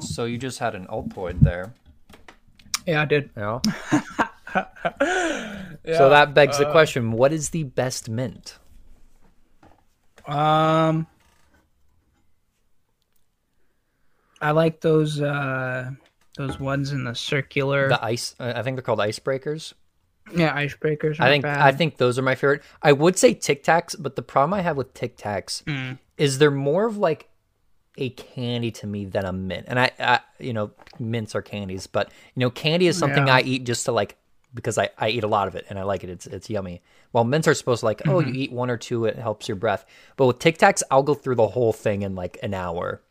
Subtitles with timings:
[0.00, 1.72] So you just had an Altoid there.
[2.86, 3.30] Yeah, I did.
[3.36, 3.60] Yeah.
[5.84, 8.58] so that begs the question: What is the best mint?
[10.26, 11.06] Um,
[14.40, 15.90] I like those uh
[16.36, 17.88] those ones in the circular.
[17.88, 18.34] The ice.
[18.38, 19.72] uh, I think they're called icebreakers.
[20.34, 21.18] yeah, icebreakers.
[21.20, 21.58] I think bad.
[21.58, 22.62] I think those are my favorite.
[22.82, 25.98] I would say Tic Tacs, but the problem I have with Tic Tacs Mm.
[26.16, 27.27] is they're more of like
[27.98, 29.66] a candy to me than a mint.
[29.68, 33.34] And I, I you know, mints are candies, but you know, candy is something Yeah.
[33.34, 34.16] I eat just to like
[34.54, 36.10] because I, I eat a lot of it and I like it.
[36.10, 36.80] It's it's yummy.
[37.12, 38.28] While mints are supposed to like, oh, Mm-hmm.
[38.34, 39.84] you eat one or two, it helps your breath.
[40.16, 43.02] But with Tic Tacs, I'll go through the whole thing in like an hour.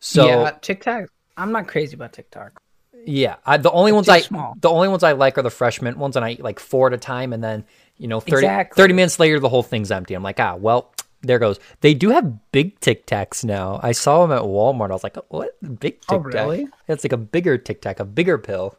[0.00, 1.08] So yeah, Tic Tac.
[1.36, 2.52] I'm not crazy about Tic Tac.
[3.04, 4.54] Yeah, I, the only ones I small.
[4.60, 6.88] the only ones I like are the fresh mint ones, and I eat like four
[6.88, 7.64] at a time, and then
[7.98, 8.82] you know 30, Exactly.
[8.82, 10.14] 30 minutes later the whole thing's empty.
[10.14, 10.92] I'm like, ah, well,
[11.26, 11.58] there goes.
[11.80, 13.80] They do have big Tic Tacs now.
[13.82, 14.90] I saw them at Walmart.
[14.90, 16.12] I was like, what big Tic Tac?
[16.12, 16.68] Oh, really?
[16.88, 18.76] It's like a bigger Tic Tac, a bigger pill.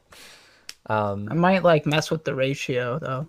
[0.87, 3.27] Um, I might like mess with the ratio though.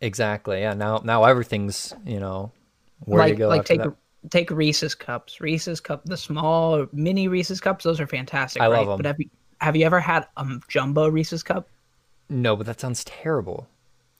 [0.00, 0.60] Exactly.
[0.60, 0.74] Yeah.
[0.74, 2.50] Now now everything's you know
[3.04, 3.94] where like you go like take that.
[4.30, 5.40] take Reese's cups.
[5.40, 7.84] Reese's cup, the small mini Reese's cups.
[7.84, 8.60] Those are fantastic.
[8.62, 8.78] I right?
[8.86, 8.96] love 'em.
[8.98, 11.68] But have you have you ever had a jumbo Reese's cup?
[12.28, 13.68] No, but that sounds terrible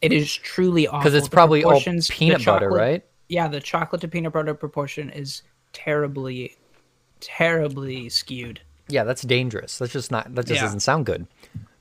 [0.03, 1.01] It is truly awful.
[1.01, 3.05] because it's The probably all peanut butter, right?
[3.31, 5.43] Yeah, the chocolate to peanut butter proportion is
[5.73, 6.57] terribly,
[7.21, 8.61] terribly skewed.
[8.89, 9.79] Yeah, that's dangerous.
[9.79, 10.35] That's just not.
[10.35, 10.63] That just Yeah.
[10.67, 11.27] doesn't sound good.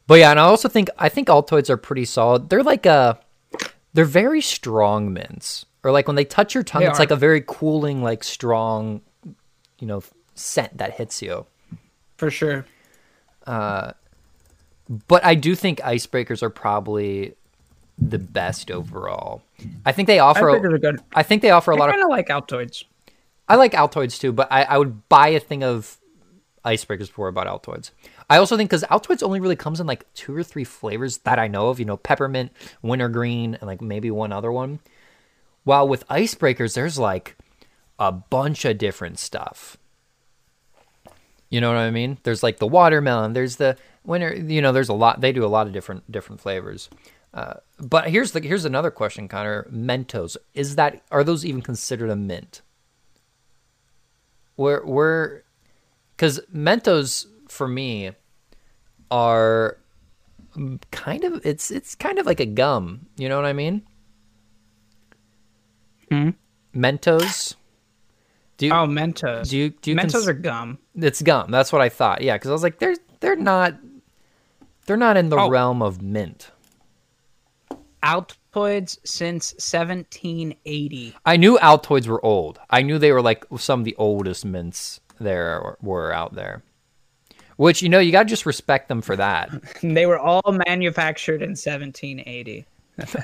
[0.05, 2.49] But yeah, and I also think I think Altoids are pretty solid.
[2.49, 3.19] They're like a,
[3.93, 7.01] they're very strong mints, or like when they touch your tongue, They it's are.
[7.03, 9.01] like a very cooling, like strong,
[9.79, 10.03] you know,
[10.35, 11.47] scent that hits you.
[12.17, 12.65] For sure.
[13.47, 13.93] Uh,
[15.07, 17.33] but I do think icebreakers are probably
[18.01, 19.43] the best overall.
[19.85, 20.45] I think they offer.
[20.45, 21.01] Icebreakers are good.
[21.13, 22.85] I think they offer a I lot of kind of like Altoids.
[23.47, 25.97] I like Altoids too, but I, I would buy a thing of
[26.63, 27.91] icebreakers before I bought Altoids.
[28.29, 31.39] I also think because Altoids only really comes in like two or three flavors that
[31.39, 34.79] I know of, you know, peppermint, wintergreen, and like maybe one other one.
[35.63, 37.35] While with icebreakers, there's like
[37.97, 39.77] a bunch of different stuff.
[41.49, 42.19] You know what I mean?
[42.23, 43.33] There's like the watermelon.
[43.33, 44.35] There's the winter.
[44.35, 45.21] You know, there's a lot.
[45.21, 46.89] They do a lot of different different flavors.
[47.33, 49.67] Uh, but here's the here's another question, Connor.
[49.71, 52.61] Mentos is that are those even considered a mint?
[54.55, 55.43] Where where
[56.15, 58.11] because Mentos for me
[59.11, 59.77] are
[60.91, 63.05] kind of it's it's kind of like a gum.
[63.15, 63.83] You know what I mean?
[66.11, 66.29] Hmm?
[66.75, 67.55] Mentos.
[68.57, 69.49] Do you Oh, Mentos.
[69.49, 70.79] do you do you Mentos cons- are gum.
[70.95, 71.51] it's gum.
[71.51, 72.21] That's what I thought.
[72.21, 73.75] Yeah, because I was like, they're they're not
[74.85, 75.49] they're not in the Oh.
[75.49, 76.51] realm of mint.
[78.03, 81.15] Altoids since 1780.
[81.25, 82.59] I knew Altoids were old.
[82.69, 86.63] I knew they were like some of the oldest mints there were out there.
[87.57, 89.49] Which you know you gotta just respect them for that.
[89.83, 92.65] They were all manufactured in 1780.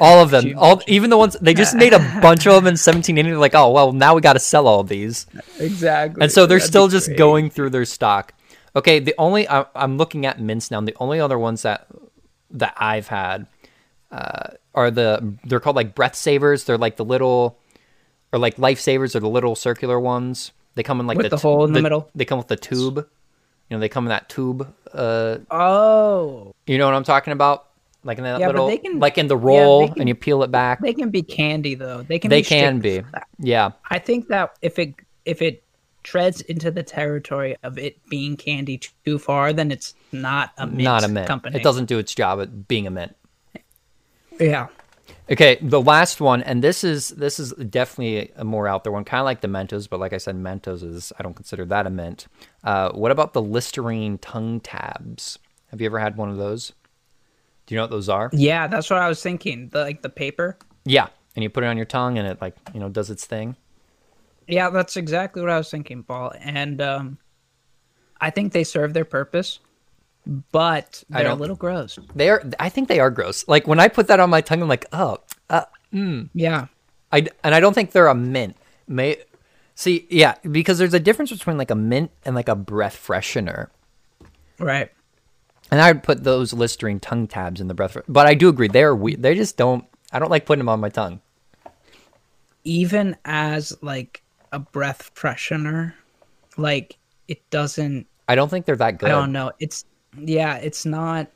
[0.02, 2.74] All of them, all even the ones they just made a bunch of them in
[2.74, 3.30] 1780.
[3.30, 5.26] They're like, oh well, now we got to sell all of these,
[5.60, 6.22] Exactly.
[6.22, 8.34] and so they're That'd still just going through their stock.
[8.76, 10.80] Okay, the only I, I'm looking at mints now.
[10.80, 11.88] And the only other ones that
[12.52, 13.48] that I've had
[14.12, 16.66] uh, are the they're called like breath savers.
[16.66, 17.58] They're like the little
[18.32, 20.52] or like lifesavers are the little circular ones.
[20.76, 22.10] They come in like With the t- hole in the middle?
[22.14, 22.98] They come with the tube.
[23.70, 24.72] You know, they come in that tube.
[24.94, 27.68] Uh, Oh, you know what I'm talking about?
[28.04, 30.44] Like in that Yeah, little, can- like in the yeah, roll, can- and you peel
[30.44, 30.80] it back.
[30.82, 32.04] they can be candy though.
[32.04, 32.30] They can.
[32.30, 33.02] They be can be.
[33.40, 33.72] Yeah.
[33.90, 34.94] I think that if it
[35.26, 35.64] if it
[36.04, 40.84] treads into the territory of it being candy too far, then it's not a mint
[40.84, 41.26] Not a mint.
[41.28, 41.56] company.
[41.58, 43.16] It doesn't do its job at being a mint.
[44.40, 44.68] Yeah.
[45.32, 49.04] Okay, the last one, and this is this is definitely a more out there one,
[49.04, 51.88] kind of like the Mentos, but like I said, Mentos is I don't consider that
[51.88, 52.28] a mint.
[52.64, 55.40] Uh, what about the Listerine tongue tabs?
[55.72, 56.74] Have you ever had one of those?
[57.66, 58.30] Do you know what those are?
[58.34, 59.70] Yeah, that's what I was thinking.
[59.70, 60.60] The, like the paper.
[60.84, 63.26] Yeah, and you put it on your tongue, and it like you know does its
[63.26, 63.56] thing.
[64.48, 66.34] Yeah, that's exactly what I was thinking, Paul.
[66.40, 67.18] And um,
[68.22, 69.60] I think they serve their purpose,
[70.26, 72.00] but I they're a little gross.
[72.16, 72.44] They are.
[72.60, 73.48] I think they are gross.
[73.48, 75.20] Like when I put that on my tongue, I'm like, oh,
[75.50, 76.68] uh, Yeah.
[77.12, 78.58] I and I don't think they're a mint.
[78.88, 79.18] May
[79.76, 83.68] see, yeah, because there's a difference between like a mint and like a breath freshener.
[84.60, 84.92] Right.
[85.72, 87.98] And I would put those Listerine tongue tabs in the breath.
[88.08, 89.16] But I do agree, they are we.
[89.16, 89.86] They just don't.
[90.12, 91.22] I don't like putting them on my tongue.
[92.64, 95.94] Even as like a breath freshener,
[96.58, 99.10] like it doesn't I don't think they're that good.
[99.10, 99.52] I don't know.
[99.60, 99.86] It's
[100.18, 101.28] yeah, it's not.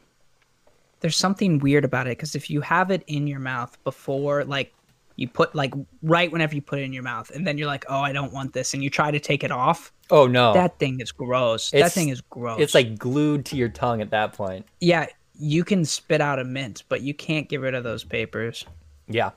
[1.02, 4.74] There's something weird about it because if you have it in your mouth before, like
[5.16, 5.74] you put like
[6.04, 8.34] right whenever you put it in your mouth, and then you're like, oh, I don't
[8.34, 10.54] want this, and you try to take it off, Oh no.
[10.54, 11.70] That thing is gross.
[11.72, 12.60] that thing is gross.
[12.60, 14.66] it's like glued to your tongue at that point.
[14.80, 15.08] yeah,
[15.42, 18.66] you can spit out a mint, but you can't get rid of those papers.
[19.08, 19.32] Yeah.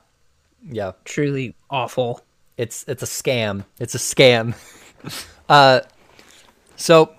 [0.69, 0.93] Yeah.
[1.05, 2.21] Truly awful.
[2.57, 3.63] It's it's a scam.
[3.79, 4.55] It's a scam.
[5.49, 5.81] uh
[6.75, 7.13] so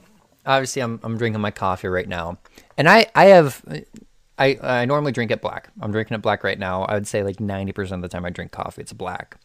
[0.46, 2.38] obviously I'm I'm drinking my coffee right now.
[2.76, 3.64] And I I have
[4.38, 5.68] I I normally drink it black.
[5.80, 6.82] I'm drinking it black right now.
[6.84, 9.36] I would say like 90% of the time I drink coffee it's black.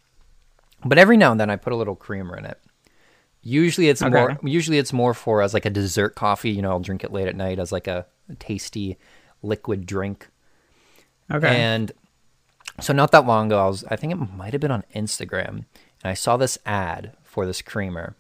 [0.86, 2.58] But every now and then I put a little creamer in it.
[3.42, 4.12] Usually it's Okay.
[4.14, 7.12] more usually it's more for as like a dessert coffee, you know, I'll drink it
[7.14, 8.06] late at night as like a
[8.40, 8.98] tasty
[9.42, 10.28] liquid drink.
[11.32, 11.48] Okay.
[11.48, 11.92] And
[12.80, 15.50] so not that long ago, I was I think it might have been on Instagram,
[15.50, 15.66] and
[16.06, 18.16] I saw this ad for this creamer.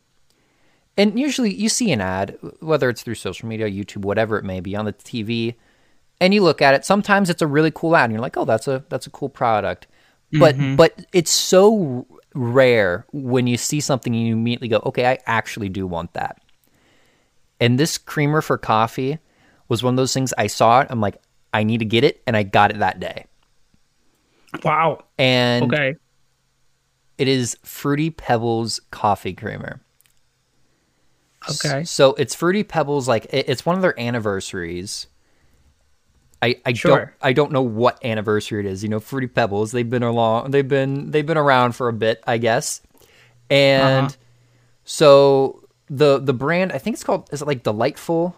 [0.99, 4.59] And usually you see an ad, whether it's through social media, YouTube, whatever it may
[4.59, 5.55] be, on the TV,
[6.19, 6.83] and you look at it.
[6.83, 9.29] Sometimes it's a really cool ad, and you're like, "Oh, that's a that's a cool
[9.29, 9.87] product."
[10.31, 10.75] But mm-hmm.
[10.75, 12.05] but it's so
[12.35, 16.41] rare when you see something and you immediately go, "Okay, I actually do want that."
[17.61, 19.19] And this creamer for coffee
[19.69, 20.87] was one of those things I saw it.
[20.89, 21.17] I'm like,
[21.53, 23.25] I need to get it, and I got it that day.
[24.63, 25.03] wow.
[25.17, 25.95] And Okay.
[27.17, 29.81] it is Fruity Pebbles coffee creamer.
[31.49, 31.83] Okay.
[31.85, 35.07] So it's Fruity Pebbles, like it's one of their anniversaries.
[36.41, 38.81] I, I don't I don't know what anniversary it is.
[38.83, 39.71] You know, Fruity Pebbles.
[39.71, 40.51] They've been along.
[40.51, 42.81] They've been they've been around for a bit, I guess.
[43.49, 44.15] And Uh-huh.
[44.83, 47.29] so the the brand, I think it's called.
[47.31, 48.35] Is it like Delightful?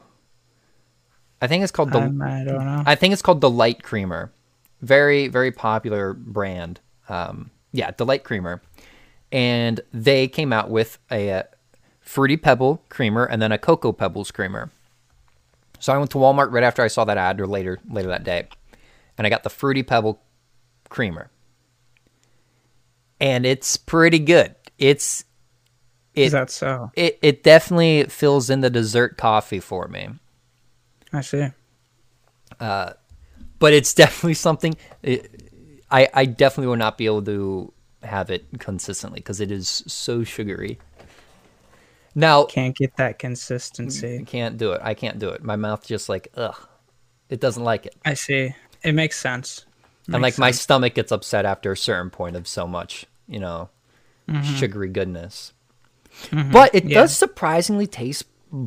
[1.41, 2.01] I think it's called the.
[2.01, 2.83] Um, I don't know.
[2.85, 4.31] I think it's called Delight Creamer.
[4.81, 6.79] Very, very popular brand.
[7.09, 8.61] Um, yeah, Delight Creamer.
[9.31, 11.43] And they came out with a,
[12.01, 14.71] Fruity Pebble creamer and then a Cocoa Pebbles creamer.
[15.79, 18.23] So I went to Walmart right after I saw that ad or later later that
[18.23, 18.47] day.
[19.17, 20.21] And I got the Fruity Pebble
[20.89, 21.29] creamer.
[23.19, 24.55] And it's pretty good.
[24.77, 25.23] It's
[26.15, 26.91] Is it, that so?
[26.93, 30.09] it it definitely fills in the dessert coffee for me.
[31.13, 31.49] I see.
[32.59, 32.93] Uh,
[33.59, 35.51] but it's definitely something it,
[35.89, 37.73] I I definitely will not be able to
[38.03, 40.79] have it consistently because it is so sugary.
[42.15, 44.23] Now Can't get that I consistency.
[44.25, 44.81] can't do it.
[44.83, 45.43] I can't do it.
[45.43, 46.55] My mouth just like ugh,
[47.29, 48.53] it doesn't like it, I see.
[48.83, 49.65] It makes sense.
[50.07, 53.39] and like Makes my stomach gets upset after a certain point of so much you
[53.39, 53.69] know
[54.29, 54.55] Mm-hmm.
[54.55, 55.51] sugary goodness.
[56.31, 57.01] But it Yeah.
[57.01, 58.25] does surprisingly taste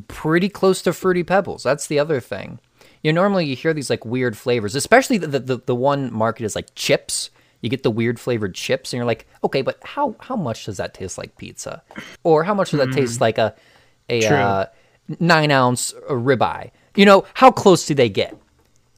[0.08, 1.62] pretty close to fruity pebbles.
[1.62, 2.58] That's the other thing.
[3.02, 6.44] You know, normally you hear these like weird flavors, especially the, the the one market
[6.44, 7.30] is like chips.
[7.64, 10.76] You get the weird flavored chips, and you're like, okay, but how how much does
[10.76, 11.82] that taste like pizza,
[12.22, 13.54] or how much does that taste like a
[14.10, 14.66] a uh,
[15.18, 16.72] nine ounce ribeye?
[16.94, 18.36] You know, how close do they get?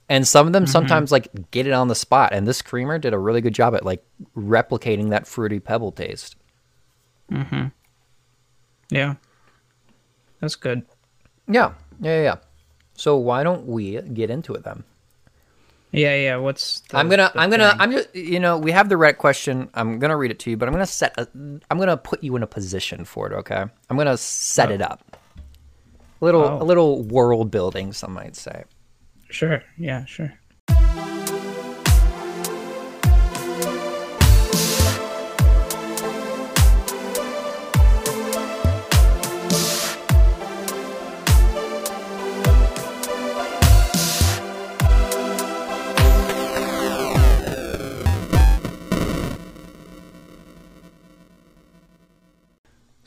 [0.08, 3.14] And some of them sometimes like get it on the spot, and this creamer did
[3.14, 4.04] a really good job at like
[4.36, 6.34] replicating that fruity pebble taste.
[7.30, 7.66] Mm-hmm.
[8.90, 9.14] Yeah.
[10.40, 10.82] That's good.
[11.48, 12.22] Yeah, yeah, yeah.
[12.22, 12.36] yeah.
[12.94, 14.82] So why don't we get into it then?
[15.92, 16.36] Yeah, yeah.
[16.36, 17.80] What's the, I'm gonna, I'm gonna, thing?
[17.80, 19.70] I'm just, you know, we have the red question.
[19.74, 21.28] I'm gonna read it to you, but I'm gonna set, a,
[21.70, 23.34] I'm gonna put you in a position for it.
[23.34, 24.86] Okay, I'm gonna set it oh.
[24.86, 25.16] up.
[26.20, 26.62] A little, Oh.
[26.62, 28.64] a little world building, some might say.
[29.30, 29.62] Sure.
[29.78, 30.32] Yeah, sure.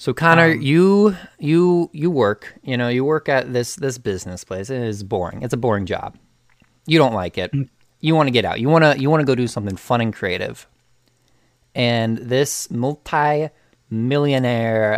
[0.09, 2.55] So Connor, Um, you, you, you work.
[2.63, 4.71] You know, you work at this this business place.
[4.71, 5.43] It is boring.
[5.43, 6.17] It's a boring job.
[6.87, 7.51] You don't like it.
[7.51, 7.69] Mm.
[7.99, 8.59] You want to get out.
[8.59, 10.67] You want to, you want to go do something fun and creative.
[11.75, 14.95] And this multi-millionaire,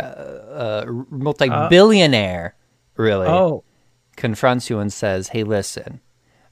[0.50, 2.56] uh, multi-billionaire,
[2.96, 3.28] really.
[3.28, 3.64] Oh,
[4.16, 6.00] confronts you and says, "Hey, listen,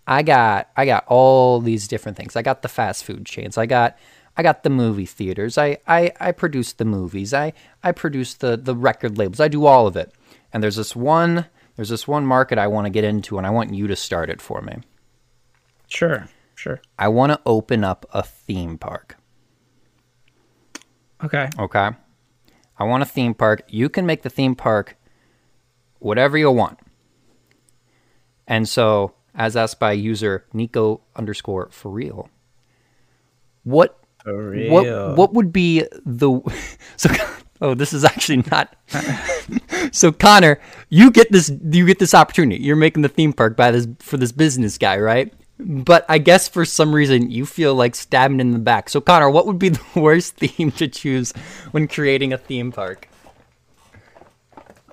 [0.06, 2.36] I got I got all these different things.
[2.36, 3.56] I got the fast food chains.
[3.56, 3.96] I got
[4.40, 5.58] I got the movie theaters.
[5.58, 7.34] I I, I produce the movies.
[7.34, 9.38] I I produce the the record labels.
[9.38, 10.14] I do all of it.
[10.50, 11.44] And there's this one
[11.76, 14.30] there's this one market I want to get into, and I want you to start
[14.30, 14.78] it for me.
[15.88, 16.80] sure, sure.
[16.98, 19.18] I want to open up a theme park.
[21.22, 21.50] Okay.
[21.58, 21.90] Okay.
[22.78, 23.64] I want a theme park.
[23.68, 24.96] You can make the theme park
[25.98, 26.78] whatever you want.
[28.46, 32.30] And so, as asked by user Nico underscore for real,
[33.64, 36.40] what For what what would be the
[36.96, 37.10] so?
[37.62, 38.74] Oh, this is actually not.
[39.92, 40.58] so Connor,
[40.88, 42.62] you get this you get this opportunity.
[42.62, 45.30] You're making the theme park by this for this business guy, right?
[45.58, 48.88] But I guess for some reason you feel like stabbing in the back.
[48.88, 51.32] So Connor, what would be the worst theme to choose
[51.72, 53.10] when creating a theme park?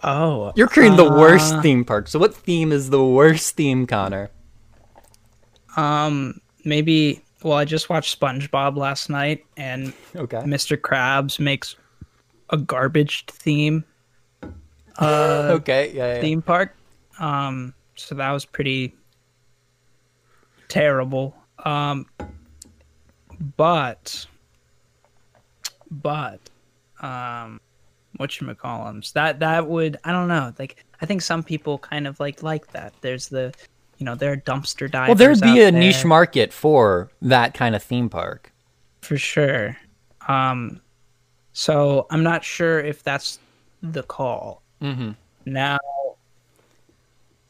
[0.03, 2.07] Oh, You're creating the worst uh, theme park.
[2.07, 4.29] So what theme is the worst theme, Connor?
[5.75, 7.23] Um, maybe.
[7.43, 10.37] Well, I just watched SpongeBob last night, and Okay.
[10.37, 10.75] Mr.
[10.75, 11.75] Krabs makes
[12.49, 13.83] a garbage theme
[14.99, 15.91] uh, Okay.
[15.93, 16.15] Yeah.
[16.15, 16.21] yeah.
[16.21, 16.75] theme park.
[17.19, 18.95] Um, so that was pretty
[20.67, 21.35] terrible.
[21.63, 22.07] Um,
[23.55, 24.25] but,
[25.91, 26.39] but,
[27.01, 27.61] um,
[28.17, 28.47] what you
[29.13, 30.51] That that would I don't know.
[30.57, 32.93] Like I think some people kind of like like that.
[33.01, 33.53] There's the,
[33.97, 35.07] you know, there are dumpster divers.
[35.07, 38.51] Well, there'd be a niche market for that kind of theme park.
[39.01, 39.77] for sure.
[40.27, 40.81] Um,
[41.53, 43.39] so I'm not sure if that's
[43.81, 44.61] the call.
[44.81, 45.11] Mm-hmm.
[45.45, 45.77] Now,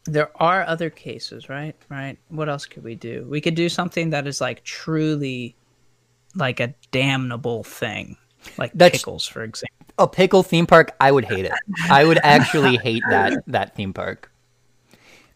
[0.06, 1.76] there are other cases, right?
[1.90, 2.18] Right.
[2.30, 3.26] What else could we do?
[3.30, 5.56] We could do something that is like truly,
[6.36, 8.16] like a damnable thing,
[8.58, 9.74] like That's- pickles, for example.
[10.00, 11.52] A pickle theme park, I would hate it.
[11.90, 14.32] I would actually hate that that theme park.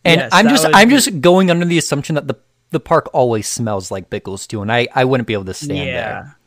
[0.04, 2.36] And Yes, I'm just I'm be- just going under the assumption that the
[2.72, 5.88] the park always smells like pickles too, and I I wouldn't be able to stand
[5.90, 5.94] yeah.
[5.94, 6.38] there.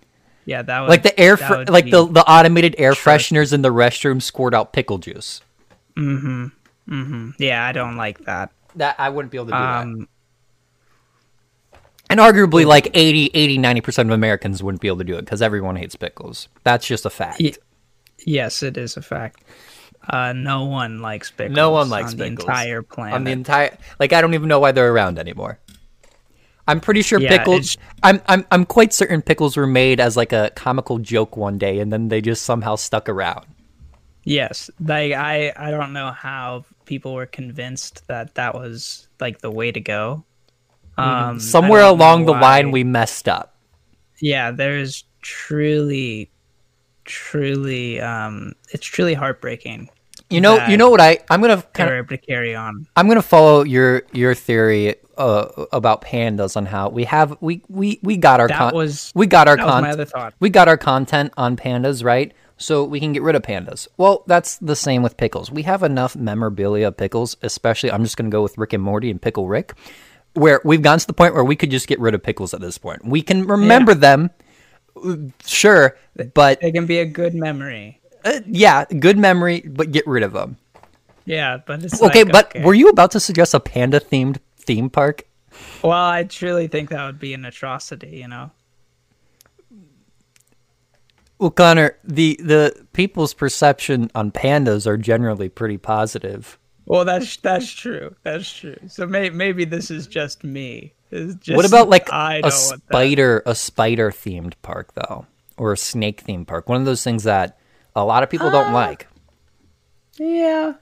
[0.46, 3.12] Yeah, that would Like the air, that fr- like the the automated air Sure.
[3.14, 5.40] fresheners in the restroom squirt out pickle juice.
[5.96, 6.46] Mm-hmm.
[6.88, 7.30] Mm-hmm.
[7.38, 8.50] Yeah, I don't like that.
[8.76, 9.82] That I wouldn't be able to do that.
[9.84, 10.08] Um,
[12.10, 15.40] And arguably, like 80, 80, 90% of Americans wouldn't be able to do it because
[15.40, 16.48] everyone hates pickles.
[16.62, 17.40] That's just a fact.
[17.40, 17.54] Ye-
[18.26, 19.42] yes, it is a fact.
[20.08, 21.56] Uh, no one likes pickles.
[21.56, 22.36] No one likes on pickles.
[22.36, 23.14] the entire planet.
[23.14, 25.58] On the entire, like, I don't even know why they're around anymore.
[26.66, 27.76] I'm pretty sure Yeah, pickles.
[28.02, 31.78] I'm, I'm, I'm quite certain pickles were made as like a comical joke one day,
[31.80, 33.46] and then they just somehow stuck around.
[34.26, 39.50] Yes, like I I don't know how people were convinced that that was like the
[39.50, 40.24] way to go.
[40.96, 41.38] Um, Mm-hmm.
[41.38, 43.54] Somewhere along the line, we messed up.
[44.20, 46.30] yeah, there's truly,
[47.04, 49.90] truly, um, it's truly heartbreaking.
[50.34, 51.18] You know, you know what I?
[51.30, 52.86] I'm gonna kind of, to carry on.
[52.96, 58.00] I'm gonna follow your your theory uh, about pandas on how we have we we
[58.02, 60.34] we got our That con- was we got our that was my content.
[60.40, 62.32] we got our content on pandas, right?
[62.56, 63.88] So we can get rid of pandas.
[63.96, 65.50] Well, that's the same with pickles.
[65.50, 68.82] We have enough memorabilia of pickles, especially I'm just going to go with Rick and
[68.82, 69.74] Morty and Pickle Rick,
[70.34, 72.60] where we've gotten to the point where we could just get rid of pickles at
[72.60, 73.04] this point.
[73.04, 74.30] We can remember them,
[75.04, 75.96] uh, sure,
[76.34, 78.00] but It can be a good memory.
[78.24, 80.56] Uh, yeah, good memory, but get rid of them.
[81.26, 82.62] Yeah, but it's Okay, like, but okay.
[82.64, 85.22] were you about to suggest a panda themed theme park?
[85.82, 88.16] well, I truly think that would be an atrocity.
[88.18, 88.50] You know.
[91.38, 96.58] Well, Connor, the the people's perception on pandas are generally pretty positive.
[96.86, 98.14] Well, that's that's true.
[98.22, 98.76] That's true.
[98.88, 100.92] So may, maybe this is just me.
[101.10, 102.94] It's just, what about like a don't want that.
[102.94, 105.26] spider a spider themed park though,
[105.56, 106.68] or a snake themed park?
[106.68, 107.58] One of those things that
[107.94, 109.06] a lot of people don't Uh, like.
[110.18, 110.74] Yeah,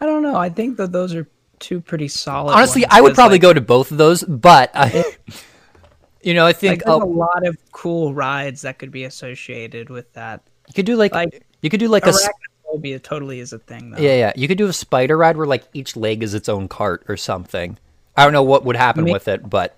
[0.00, 0.36] I don't know.
[0.36, 1.28] I think that those are
[1.58, 2.52] two pretty solid.
[2.52, 5.04] Honestly, ones, I would probably like, go to both of those, but I,
[6.22, 9.04] you know, I Like, think there's a oh, lot of cool rides that could be
[9.04, 10.42] associated with that.
[10.68, 12.28] you could do like, like, you could do like a s-
[12.66, 13.98] Arachnophobia totally is a thing, though.
[13.98, 16.68] yeah yeah you could do a spider ride where like each leg is its own
[16.68, 17.78] cart or something.
[18.16, 19.76] I don't know what would happen Me- with it, but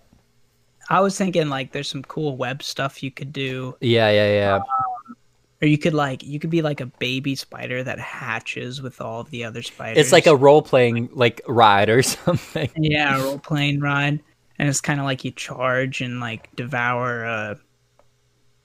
[0.89, 4.61] I was thinking like there's some cool web stuff you could do, yeah yeah yeah.
[5.63, 9.21] Or you could like you could be like a baby spider that hatches with all
[9.21, 9.99] of the other spiders.
[9.99, 12.71] It's like a role playing like ride or something.
[12.77, 14.21] yeah role playing ride,
[14.59, 17.55] and it's kind of like you charge and like devour uh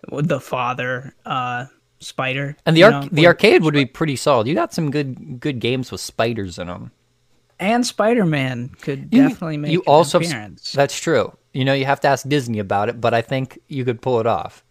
[0.10, 1.66] the father uh
[2.00, 2.58] spider.
[2.66, 4.48] And the arc- know, the arcade would be pretty solid.
[4.48, 6.92] You got some good good games with spiders in them.
[7.60, 10.72] and Spider Man could You- definitely make you an also appearance.
[10.72, 11.38] That's true.
[11.54, 14.20] You know, you have to ask Disney about it, but I think you could pull
[14.20, 14.64] it off.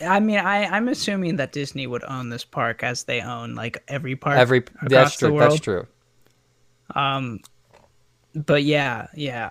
[0.00, 3.82] I mean, I I'm assuming that Disney would own this park as they own like
[3.88, 4.38] every park.
[4.38, 5.34] Every that's the true.
[5.34, 5.52] world.
[5.52, 5.86] That's true.
[6.94, 7.40] Um,
[8.34, 9.50] but yeah, yeah.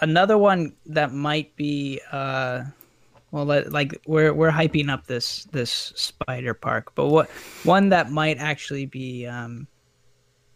[0.00, 2.62] Another one that might be uh,
[3.30, 7.28] well, let, like we're we're hyping up this this spider park, but what
[7.64, 9.66] one that might actually be um,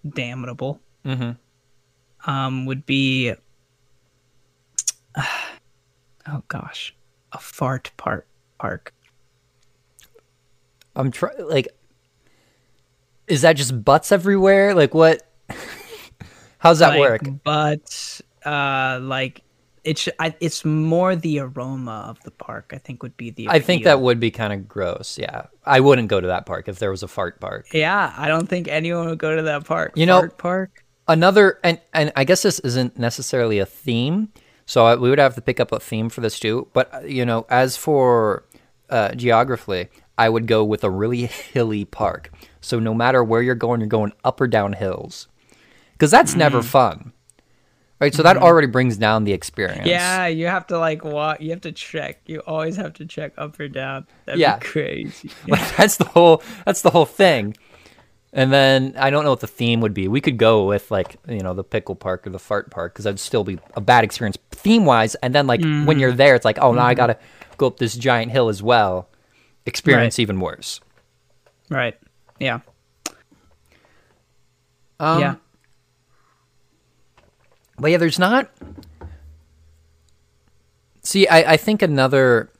[0.09, 1.31] damnable hmm
[2.25, 3.35] um would be
[5.19, 6.95] oh gosh,
[7.33, 8.26] a fart park
[8.59, 8.95] park.
[10.95, 11.49] I'm trying.
[11.49, 11.69] Like,
[13.27, 14.75] is that just butts everywhere?
[14.75, 15.23] Like, what?
[16.59, 17.23] How's that like, work?
[17.45, 19.43] But uh, like
[19.85, 22.73] it's I, it's more the aroma of the park.
[22.75, 23.49] I think would be the.
[23.49, 25.19] I think that would be kind of gross.
[25.19, 27.67] Yeah, I wouldn't go to that park if there was a fart park.
[27.73, 29.93] Yeah, I don't think anyone would go to that park.
[29.97, 30.85] You know- Fart park.
[31.09, 34.29] another and and I guess this isn't necessarily a theme,
[34.67, 36.69] so I, we would have to pick up a theme for this too.
[36.73, 38.45] But uh, you know, as for
[38.89, 42.31] uh, geography, I would go with a really hilly park.
[42.61, 45.28] So no matter where you're going, you're going up or down hills.
[45.92, 46.66] Because that's never Mm-hmm.
[46.69, 47.12] fun.
[48.00, 48.12] Right?
[48.12, 48.45] So that mm-hmm.
[48.45, 49.87] already brings down the experience.
[49.87, 51.40] Yeah, you have to like walk.
[51.40, 52.21] You have to check.
[52.26, 54.09] You always have to check up or down.
[54.25, 54.59] That'd Yeah.
[54.59, 55.31] be crazy.
[55.47, 57.57] Like that's the whole that's the whole thing.
[58.33, 60.09] And then I don't know what the theme would be.
[60.09, 63.04] We could go with like you know the pickle park or the fart park because
[63.04, 65.14] that'd still be a bad experience theme wise.
[65.16, 66.16] And then like when you're mm-hmm.
[66.16, 66.97] there, it's like oh now I mm-hmm.
[66.97, 67.19] gotta
[67.57, 69.09] go up this giant hill as well.
[69.66, 70.81] Experience even worse.
[71.71, 71.97] Right.
[72.38, 72.61] Yeah.
[75.00, 75.35] Um, yeah.
[77.78, 78.50] But yeah, there's not.
[81.02, 82.50] See, I, I think another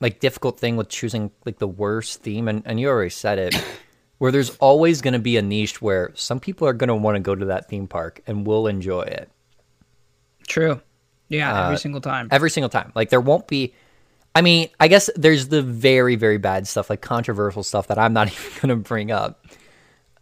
[0.00, 3.54] like difficult thing with choosing like the worst theme, and, and you already said it,
[4.18, 7.16] where there's always going to be a niche where some people are going to want
[7.16, 9.30] to go to that theme park and will enjoy it
[10.46, 10.80] True.
[11.28, 11.64] Yeah.
[11.64, 12.28] every Uh, single time.
[12.30, 12.92] every single time.
[12.94, 13.74] Like there won't be.
[14.36, 18.12] I mean, I guess there's the very very bad stuff, like controversial stuff that I'm
[18.12, 19.46] not even going to bring up.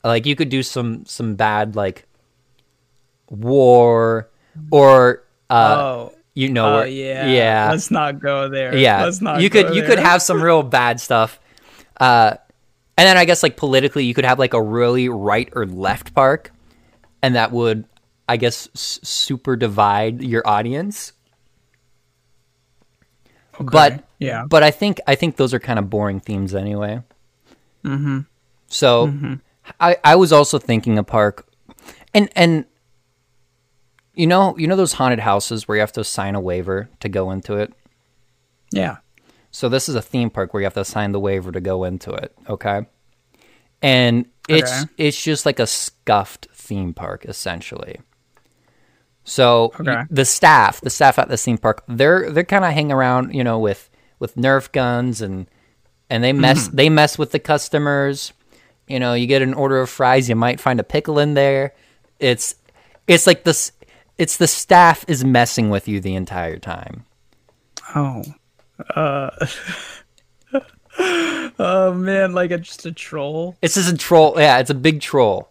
[0.05, 2.07] Like you could do some some bad like
[3.31, 4.29] war
[4.71, 6.13] or uh oh.
[6.35, 7.27] you know Oh yeah.
[7.27, 8.77] yeah Let's not go there.
[8.77, 9.41] yeah Let's not.
[9.41, 11.41] you could you could have some real bad stuff
[11.99, 12.35] uh
[12.97, 16.15] and then i guess like politically you could have like a really right or left
[16.15, 16.53] park
[17.23, 17.85] and that would
[18.29, 21.13] i guess s- super divide your audience
[23.61, 24.45] but Yeah.
[24.49, 27.03] but i think i think those are kind of boring themes anyway
[27.85, 28.21] mm-hmm
[28.69, 29.13] so
[29.81, 31.47] i i was also thinking a park
[32.13, 32.65] and and
[34.15, 37.09] you know you know those haunted houses where you have to sign a waiver to
[37.09, 37.73] go into it
[38.73, 38.97] Yeah.
[39.51, 41.85] so this is a theme park where you have to sign the waiver to go
[41.85, 42.87] into it, okay?
[43.83, 44.93] And it's Okay.
[44.99, 48.01] it's just like a scuffed theme park essentially.
[49.25, 50.03] So Okay.
[50.11, 53.43] the staff, the staff at the theme park, they're they're kind of hang around, you
[53.43, 53.89] know, with
[54.19, 55.47] with Nerf guns and
[56.11, 56.77] and they mess Mm-hmm.
[56.77, 58.33] they mess with the customers.
[58.87, 61.73] You know, you get an order of fries, you might find a pickle in there.
[62.21, 62.55] It's
[63.09, 63.73] it's like this
[64.19, 67.05] it's the staff is messing with you the entire time.
[67.95, 68.23] Oh.
[68.95, 69.31] Uh.
[71.59, 73.57] oh man, like a, just a troll.
[73.63, 74.35] It's just a troll.
[74.37, 75.49] Yeah, it's a big troll.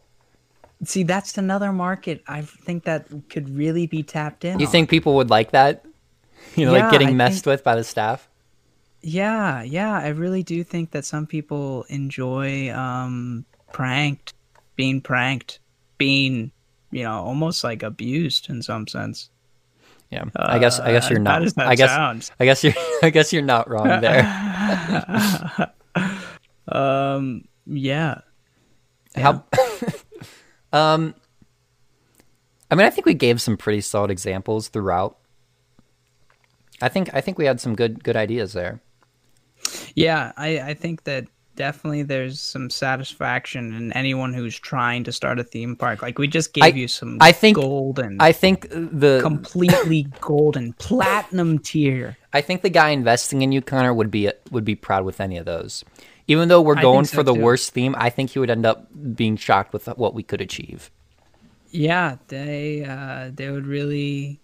[0.86, 4.60] See, that's another market I think that could really be tapped in.
[4.60, 4.72] You on.
[4.72, 5.86] think people would like that?
[6.56, 8.28] You know, Yeah, like getting I messed think- with by the staff.
[9.02, 14.34] Yeah, yeah, I really do think that some people enjoy um pranked,
[14.76, 15.60] being pranked,
[15.98, 16.52] being,
[16.92, 19.30] you know, almost like abused in some sense.
[20.12, 21.58] Yeah, I guess I guess Uh, you're how not.
[21.68, 22.30] I guess sound?
[22.40, 24.24] I guess you're I guess you're not wrong there.
[26.68, 28.22] Um, yeah.
[29.16, 29.44] How?
[30.74, 31.14] Um,
[32.70, 35.18] I mean, I think we gave some pretty solid examples throughout.
[36.82, 38.82] I think I think we had some good good ideas there.
[39.96, 45.40] Yeah, I, I think that definitely there's some satisfaction in anyone who's trying to start
[45.40, 46.02] a theme park.
[46.02, 50.74] Like we just gave I- you some I think- golden I think the completely golden
[50.74, 52.18] platinum tier.
[52.34, 55.38] I think the guy investing in you, Connor, would be would be proud with any
[55.38, 55.86] of those.
[56.28, 57.42] Even though we're going so for the too.
[57.42, 60.90] worst theme, I think he would end up being shocked with what we could achieve.
[61.70, 64.40] Yeah, they uh they would really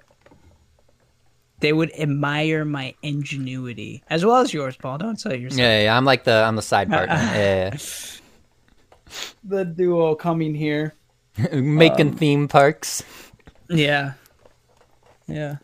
[1.60, 4.98] they would admire my ingenuity as well as yours, Paul.
[4.98, 5.60] Don't sell yourself.
[5.60, 7.16] Yeah, yeah, I'm like the I'm the side partner.
[7.16, 7.78] yeah,
[9.44, 10.94] The duo coming here.
[11.38, 11.56] yeah.
[11.62, 13.04] making theme parks.
[13.70, 14.14] Yeah.
[15.28, 15.58] Yeah.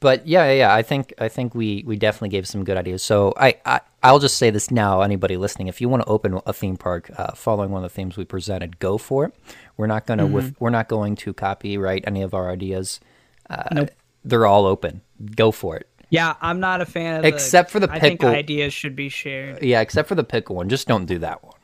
[0.00, 3.02] But yeah, yeah, yeah, I think I think we we definitely gave some good ideas.
[3.02, 6.40] So I, I I'll just say this now, anybody listening, if you want to open
[6.44, 9.34] a theme park uh, following one of the themes we presented, go for it.
[9.78, 13.00] We're not gonna with we're not going to copyright any of our ideas.
[13.48, 13.90] Uh, Nope.
[14.24, 15.02] They're all open.
[15.34, 15.88] Go for it.
[16.10, 18.34] Yeah, I'm not a fan of Except for the I think pickle.
[18.34, 19.62] ideas should be shared.
[19.62, 20.68] Yeah, except for the pickle one.
[20.68, 21.54] Just don't do that one.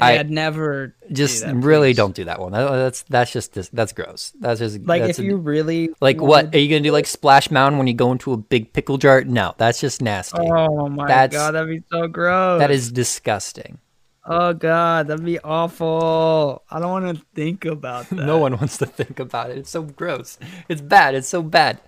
[0.00, 1.96] I, would never do Just that, really please.
[1.96, 2.52] don't do that one.
[2.52, 4.32] That- that's that's just that's gross.
[4.40, 6.92] That's just like that's if a- you really like what are you gonna do?
[6.92, 9.22] Like Splash Mountain when you go into a big pickle jar?
[9.22, 10.38] No, that's just nasty.
[10.40, 12.60] Oh my That's- god, that'd be so gross.
[12.60, 13.78] that is disgusting.
[14.26, 16.62] Oh god, that'd be awful.
[16.70, 18.16] I don't want to think about that.
[18.16, 19.58] No one wants to think about it.
[19.58, 20.38] It's so gross.
[20.68, 21.14] It's bad.
[21.14, 21.80] It's so bad.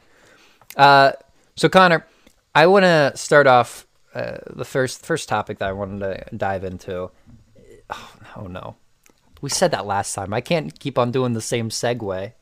[0.76, 1.12] Uh,
[1.56, 2.06] so Connor,
[2.54, 6.64] I want to start off uh, the first first topic that I wanted to dive
[6.64, 7.10] into.
[7.90, 8.76] Oh, oh no,
[9.40, 10.32] we said that last time.
[10.32, 12.32] I can't keep on doing the same segue.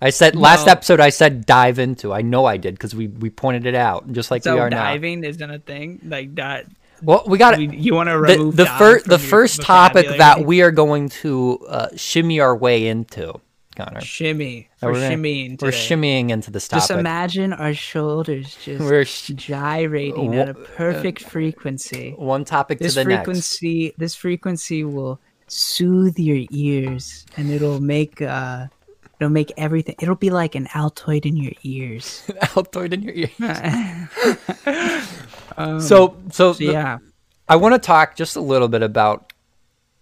[0.00, 1.00] I said last episode.
[1.00, 2.12] I said dive into.
[2.12, 5.24] I know I did because we we pointed it out just like we are diving
[5.24, 6.66] isn't a thing like that.
[7.02, 10.44] Well, we got We, you want to the remove the first the first topic that
[10.44, 13.40] we are going to uh, shimmy our way into.
[13.78, 14.00] Connor.
[14.02, 14.68] Shimmy.
[14.82, 15.62] We're We're gonna- shimmying.
[15.62, 16.80] We're shimmying into this topic.
[16.80, 22.14] Just imagine our shoulders just We're sh- gyrating Wha- at a perfect frequency.
[22.18, 23.24] One topic This to the next.
[23.24, 28.66] frequency, this frequency will soothe your ears, and it'll make uh,
[29.20, 29.94] it'll make everything.
[30.00, 32.22] It'll be like an Altoid in your ears.
[32.54, 33.30] Altoid in your ear.
[35.56, 36.98] Um, So, so, so the- yeah,
[37.48, 39.32] I want to talk just a little bit about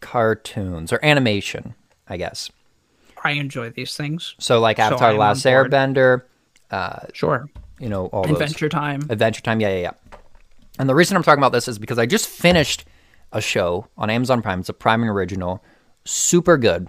[0.01, 1.75] cartoons or animation,
[2.09, 2.51] I guess.
[3.27, 4.35] I enjoy these things.
[4.39, 5.45] So, like So Avatar: I'm Last.
[5.45, 6.23] Airbender,
[6.71, 8.33] uh, Sure, you know, all those.
[8.33, 9.07] Adventure Time.
[9.11, 10.19] Adventure Time, yeah, yeah, yeah.
[10.79, 12.85] And the reason I'm talking about this is because I just finished
[13.33, 14.61] a show on Amazon Prime.
[14.61, 15.63] It's a Prime original,
[16.05, 16.89] super good.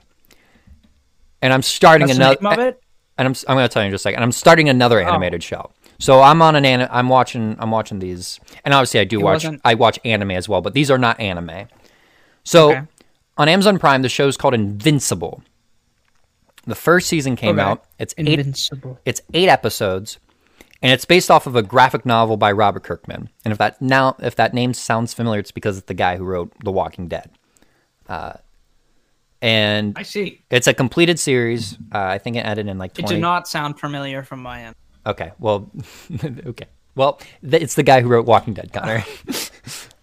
[1.41, 2.67] And I'm starting What's the another.
[2.69, 2.83] it?
[3.17, 4.21] And I'm I'm going to tell you in just a second.
[4.23, 5.07] I'm starting another oh.
[5.07, 5.71] animated show.
[5.99, 9.61] So I'm on an I'm watching I'm watching these, and obviously I do watch wasn't-
[9.65, 11.67] I watch anime as well, but these are not anime.
[12.43, 12.81] So Okay.
[13.37, 15.41] on Amazon Prime, the show is called Invincible.
[16.67, 17.85] The first season came out.
[17.97, 18.39] It's eight
[19.05, 20.19] it's eight episodes,
[20.81, 23.29] and it's based off of a graphic novel by Robert Kirkman.
[23.45, 26.25] And if that now if that name sounds familiar, it's because it's the guy who
[26.25, 27.31] wrote The Walking Dead.
[28.07, 28.33] Uh,
[29.41, 30.41] and I see.
[30.49, 31.75] it's a completed series.
[31.93, 33.15] Uh, I think it ended in like It twenty.
[33.15, 34.75] did not sound familiar from my end.
[35.05, 35.71] Okay, well,
[36.47, 39.05] okay, well, th- it's the guy who wrote Walking Dead, Connor.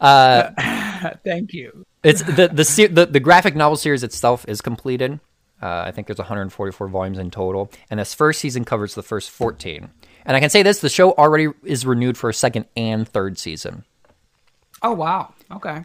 [1.25, 1.85] Thank you.
[2.03, 5.21] it's the the, the the graphic novel series itself is completed.
[5.65, 9.31] Uh, I think there's 144 volumes in total, and this first season covers the first
[9.31, 9.89] 14.
[10.27, 13.39] And I can say this: the show already is renewed for a second and third
[13.39, 13.85] season.
[14.83, 15.33] Oh wow.
[15.51, 15.85] Okay.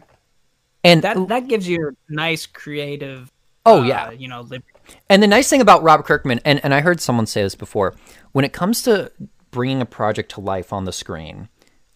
[0.84, 3.32] And That that gives you a nice creative.
[3.64, 4.62] oh uh, yeah, You know, lib-
[5.08, 7.94] And the nice thing about Robert Kirkman, and, and I heard someone say this before,
[8.32, 9.10] when it comes to
[9.50, 11.48] bringing a project to life on the screen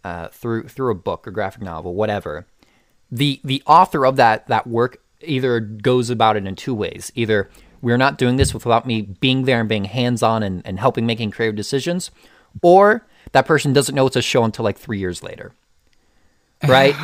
[0.03, 2.47] uh, through through a book or graphic novel, whatever,
[3.11, 7.11] the the author of that that work either goes about it in two ways.
[7.14, 7.49] Either
[7.85, 11.05] we're not doing this without me being there and being hands on and, and helping
[11.05, 12.11] making creative decisions,
[12.62, 15.53] or that person doesn't know it's a show until like three years later.
[16.66, 16.94] Right?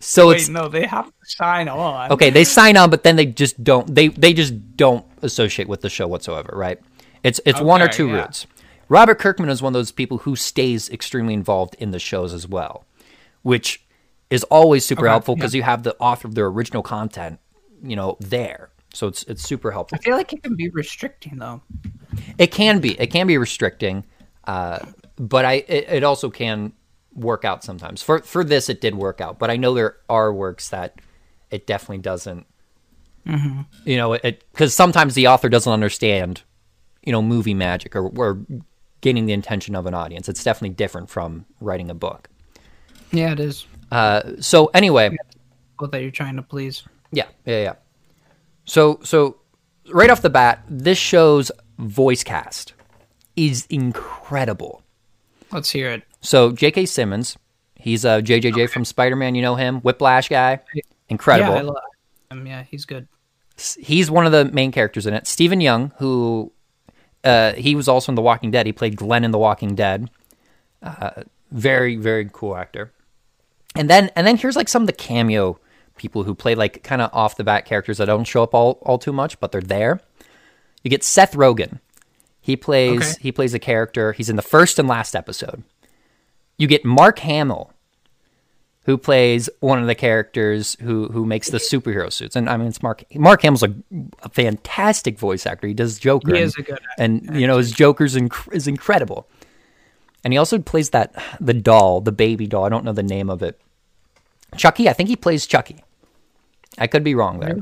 [0.00, 2.10] so Wait, it's no, they have to sign on.
[2.10, 5.82] okay they sign on but then they just don't they they just don't associate with
[5.82, 6.80] the show whatsoever right
[7.22, 8.14] it's it's one or two yeah.
[8.14, 8.46] routes
[8.88, 12.48] robert kirkman is one of those people who stays extremely involved in the shows as
[12.48, 12.86] well
[13.42, 13.84] which
[14.30, 17.38] is always super Okay, helpful because you have the author of their original content
[17.82, 21.38] you know there so it's it's super helpful I feel like it can be restricting
[21.38, 21.62] though.
[22.38, 24.04] it can be it can be restricting
[24.44, 24.78] uh,
[25.16, 26.72] but i it, it also can
[27.14, 30.32] work out sometimes for for this it did work out but i know there are
[30.32, 31.00] works that
[31.50, 32.46] it definitely doesn't
[33.84, 36.42] you know it because sometimes the author doesn't understand
[37.04, 38.40] you know movie magic or, or
[39.00, 42.28] gaining the intention of an audience it's definitely different from writing a book
[43.12, 43.66] Yeah, it is.
[43.92, 45.16] uh, so anyway
[45.78, 46.82] What that you're trying to please.
[47.12, 47.74] yeah, yeah, yeah.
[48.64, 49.36] So, so
[49.90, 52.74] right off the bat, this show's voice cast
[53.36, 54.82] is incredible.
[55.50, 56.02] Let's hear it.
[56.20, 56.86] So, J.K.
[56.86, 57.36] Simmons,
[57.74, 59.34] he's a JJJ from Spider Man.
[59.34, 60.60] You know him, Whiplash guy,
[61.08, 61.54] incredible.
[61.54, 61.76] Yeah, I love
[62.30, 62.46] him.
[62.46, 63.08] Yeah, he's good.
[63.78, 65.26] he's one of the main characters in it.
[65.26, 66.52] Steven Yeun, who
[67.24, 68.66] uh, he was also in The Walking Dead.
[68.66, 70.10] He played Glenn in The Walking Dead.
[70.82, 72.92] Uh, very, very cool actor.
[73.74, 75.58] And then, and then here's like some of the cameo
[76.02, 78.78] people who play like kind of off the bat characters that don't show up all,
[78.82, 80.00] all too much, but they're there.
[80.82, 81.78] You get Seth Rogen.
[82.40, 83.22] He plays Okay.
[83.22, 84.12] he plays a character.
[84.12, 85.62] He's in the first and last episode.
[86.58, 87.72] You get Mark Hamill,
[88.86, 92.34] who plays one of the characters who who makes the superhero suits.
[92.34, 93.72] And I mean, it's Mark Mark Hamill's a,
[94.24, 95.68] a fantastic voice actor.
[95.68, 96.34] He does Joker.
[96.34, 96.88] He and, a good actor.
[96.98, 99.28] and you know his Joker's inc- is incredible.
[100.24, 102.64] And he also plays that the doll, the baby doll.
[102.64, 103.60] I don't know the name of it.
[104.56, 104.88] Chucky.
[104.88, 105.82] I think he plays Chucky.
[106.78, 107.58] I could be wrong there.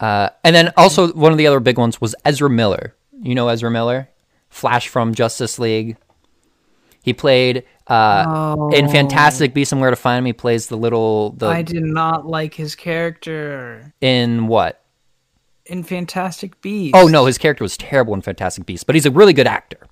[0.00, 2.94] Uh, and then also one of the other big ones was Ezra Miller.
[3.22, 4.08] You know Ezra Miller,
[4.50, 5.96] Flash from Justice League.
[7.02, 10.26] He played uh, in Fantastic Beasts and Where to Find Him.
[10.26, 14.80] He plays the little the I did not like his character in what?
[15.66, 16.92] in Fantastic Beasts.
[16.94, 19.86] Oh no, his character was terrible in Fantastic Beasts, but he's a really good actor.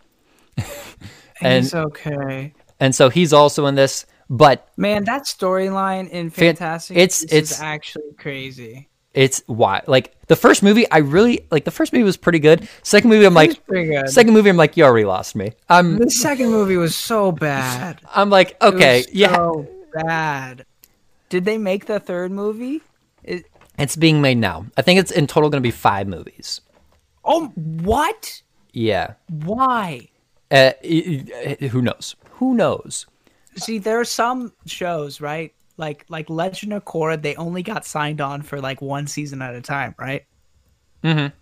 [1.40, 2.54] and- he's okay.
[2.80, 4.06] And so he's also in this.
[4.32, 8.88] But Man, that storyline in Fantastic it's- it's- is actually crazy.
[9.12, 12.66] it's why like the first movie I really like the first movie was pretty good.
[12.82, 13.60] Second movie I'm like
[14.08, 15.52] second movie I'm like you already lost me.
[15.68, 18.00] I'm the second movie was so bad.
[18.14, 19.34] I'm like okay, yeah.
[19.36, 20.64] so bad.
[21.28, 22.80] Did they make the third movie?
[23.22, 23.44] It,
[23.78, 24.64] It's being made now.
[24.78, 26.60] I think it's in total going to be 5 movies.
[27.24, 28.42] oh, what?
[28.72, 29.14] Yeah.
[29.28, 30.08] Why?
[30.50, 30.72] Uh,
[31.70, 32.16] who knows?
[32.32, 33.06] Who knows?
[33.56, 35.54] See, there are some shows, right?
[35.76, 39.54] Like like Legend of Korra, they only got signed on for like one season at
[39.54, 40.24] a time, right?
[41.02, 41.34] Mm-hmm.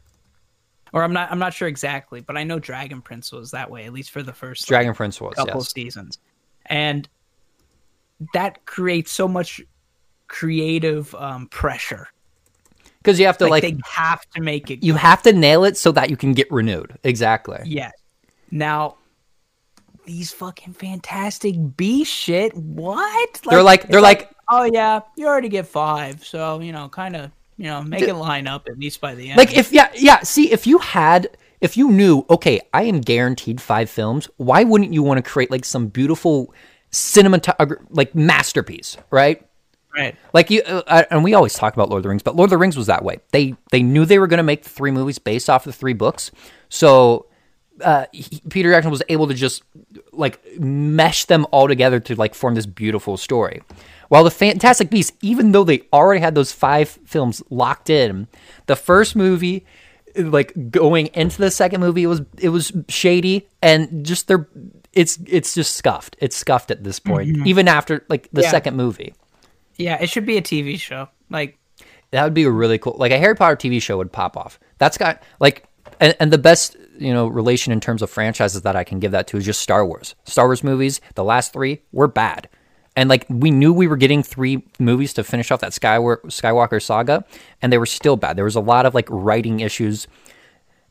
[0.93, 3.85] or I'm not I'm not sure exactly, but I know Dragon Prince was that way
[3.85, 5.73] at least for the first like, Dragon Prince was a couple yes.
[5.73, 6.19] seasons,
[6.67, 7.09] and
[8.35, 9.61] that creates so much
[10.29, 12.09] creative um, pressure.
[13.03, 14.83] because you have to Like, like, they have to make it.
[14.85, 16.99] you have to nail it so that you can get renewed.
[17.03, 17.59] Exactly.
[17.65, 17.91] Yeah.
[18.51, 18.97] Now,
[20.05, 22.55] these fucking Fantastic Beast shit.
[22.57, 23.41] What?
[23.49, 27.31] They're like they're like oh yeah, you already get five, so you know, kind of,
[27.57, 29.39] you know, make it line up at least by the end.
[29.39, 30.21] like if yeah yeah.
[30.21, 34.29] See if you had if you knew okay I am guaranteed five films.
[34.37, 36.55] Why wouldn't you want to create like some beautiful
[36.93, 39.47] cinematography like masterpiece right?
[39.97, 40.17] right.
[40.33, 42.49] Like you, uh, uh, and we always talk about Lord of the Rings, but Lord
[42.49, 43.21] of the Rings was that way.
[43.33, 45.93] They they knew they were going to make the three movies based off the three
[45.93, 46.31] books,
[46.69, 47.27] so
[47.83, 49.63] uh, he, Peter Jackson was able to just
[50.21, 53.63] like mesh them all together to like form this beautiful story.
[54.09, 58.27] While the Fantastic Beasts, even though they already had those five films locked in,
[58.67, 59.65] the first movie,
[60.17, 64.49] like going into the second movie, it was it was shady and just their
[64.93, 66.17] it's it's just scuffed.
[66.21, 67.47] It's scuffed at this point, mm-hmm.
[67.47, 68.51] even after like the Yeah.
[68.51, 69.15] second movie.
[69.77, 71.09] Yeah, it should be a TV show.
[71.31, 71.57] Like,
[72.11, 74.59] That would be a really cool, like a Harry Potter TV show would pop off.
[74.79, 75.65] That's got like,
[76.01, 79.13] and, and the best you know relation in terms of franchises that I can give
[79.13, 80.15] that to is just Star Wars.
[80.25, 82.49] Star Wars movies, the last three were bad,
[82.97, 86.83] and like we knew we were getting three movies to finish off that Skywalker Skywalker
[86.83, 87.25] saga,
[87.63, 88.37] and they were still bad.
[88.37, 90.07] There was a lot of like writing issues,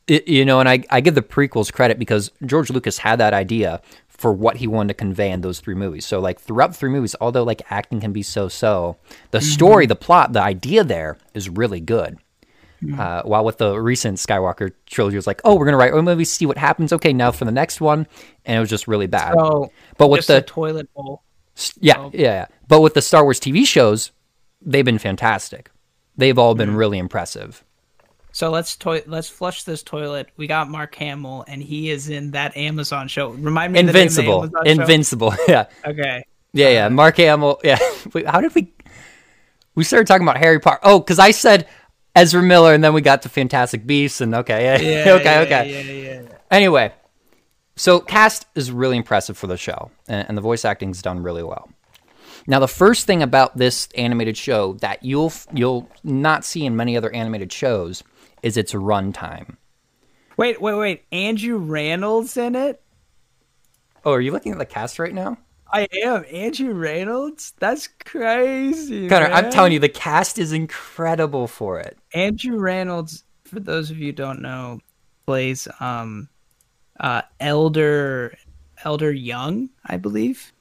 [0.08, 3.32] I- you know, and I I give the prequels credit because George Lucas had that
[3.32, 6.04] idea for what he wanted to convey in those three movies.
[6.04, 8.98] So like throughout the three movies, although like acting can be so so,
[9.30, 9.46] the mm-hmm.
[9.46, 12.18] story, the plot, the idea there is really good.
[12.82, 12.98] Mm.
[12.98, 16.02] Uh, while with the recent Skywalker trilogy, it was like, oh, we're gonna write a
[16.02, 16.92] movie, see what happens.
[16.92, 18.06] Okay, now for the next one,
[18.44, 19.34] and it was just really bad.
[19.34, 21.22] so but with just the a toilet bowl.
[21.80, 22.10] yeah, oh.
[22.14, 24.12] yeah, yeah, but with the Star Wars TV shows,
[24.62, 25.70] they've been fantastic.
[26.16, 26.76] They've all been mm.
[26.76, 27.64] really impressive.
[28.32, 30.28] So let's to- let's flush this toilet.
[30.36, 33.30] We got Mark Hamill, and he is in that Amazon show.
[33.30, 34.70] Remind me, of the name of the Invincible, show?
[34.70, 35.34] Invincible.
[35.48, 36.24] Yeah, Okay.
[36.52, 36.80] yeah, yeah.
[36.86, 36.90] Uh-huh.
[36.90, 37.60] Mark Hamill.
[37.64, 37.78] Yeah.
[38.14, 38.72] Wait, how did we?
[39.74, 40.80] We started talking about Harry Potter.
[40.82, 41.66] Oh, because I said
[42.16, 45.12] Ezra Miller, and then we got to Fantastic Beasts, and okay, yeah, Yeah.
[45.14, 45.70] okay, yeah, okay.
[45.72, 46.28] Yeah, yeah, yeah.
[46.50, 46.92] Anyway,
[47.76, 51.42] so cast is really impressive for the show, and, and the voice acting's done really
[51.42, 51.68] well.
[52.46, 56.96] Now, the first thing about this animated show that you'll you'll not see in many
[56.96, 58.02] other animated shows
[58.42, 59.56] is its runtime.
[60.36, 61.04] Wait, wait, wait.
[61.12, 62.82] Andrew Rannells in it?
[64.04, 65.36] Oh, are you looking at the cast right now,
[65.72, 67.52] I am Andrew Rannells.
[67.58, 69.08] That's crazy.
[69.08, 69.26] Connor?
[69.26, 71.96] I'm telling you, the cast is incredible for it.
[72.14, 74.80] Andrew Rannells, for those of you who don't know,
[75.26, 76.28] plays um
[76.98, 78.36] uh Elder
[78.84, 80.52] Elder Young, I believe.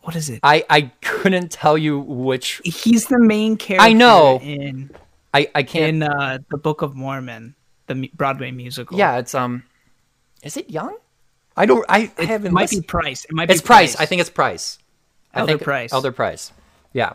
[0.00, 0.40] What is it?
[0.42, 2.60] I I couldn't tell you which.
[2.64, 4.38] He's the main character I know.
[4.42, 4.90] in
[5.32, 5.96] I I can't.
[5.96, 7.54] in uh, the Book of Mormon,
[7.86, 8.98] the Broadway musical.
[8.98, 9.64] yeah, it's um.
[10.42, 10.96] Is it Young?
[11.56, 11.84] I don't.
[11.88, 12.52] I, I it haven't.
[12.52, 13.24] might be Price.
[13.24, 13.54] It might be.
[13.54, 13.96] It's be Price.
[13.96, 14.78] I think it's Price.
[15.32, 15.92] I think Price.
[15.92, 16.52] Elder Price.
[16.92, 17.14] Yeah,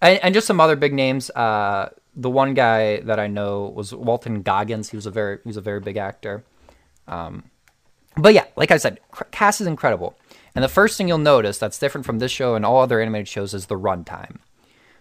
[0.00, 1.30] and, and just some other big names.
[1.30, 4.90] Uh, the one guy that I know was Walton Goggins.
[4.90, 6.44] He was a very he was a very big actor.
[7.06, 7.44] Um,
[8.16, 9.00] but yeah, like I said,
[9.30, 10.16] cast is incredible.
[10.54, 13.28] And the first thing you'll notice that's different from this show and all other animated
[13.28, 14.38] shows is the runtime.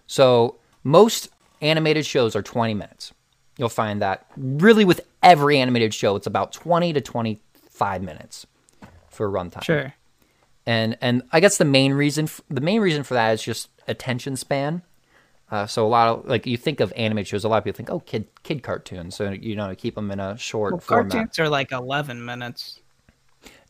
[0.05, 1.29] So most
[1.61, 3.13] animated shows are 20 minutes.
[3.57, 8.45] You'll find that really with every animated show, it's about 20 to 25 minutes
[9.17, 9.93] for runtime Sure.
[10.65, 13.69] and and I guess the main reason f- the main reason for that is just
[13.87, 14.81] attention span.
[15.49, 17.77] Uh, so a lot of like you think of animated shows, a lot of people
[17.77, 19.15] think, oh, kid kid cartoons.
[19.15, 21.11] So you know, keep them in a short Well, format.
[21.11, 22.79] cartoons are like 11 minutes.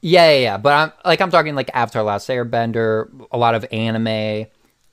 [0.02, 0.58] Yeah, yeah, yeah.
[0.58, 4.48] But I'm like I'm talking like Avatar: Last Airbender, a lot of anime.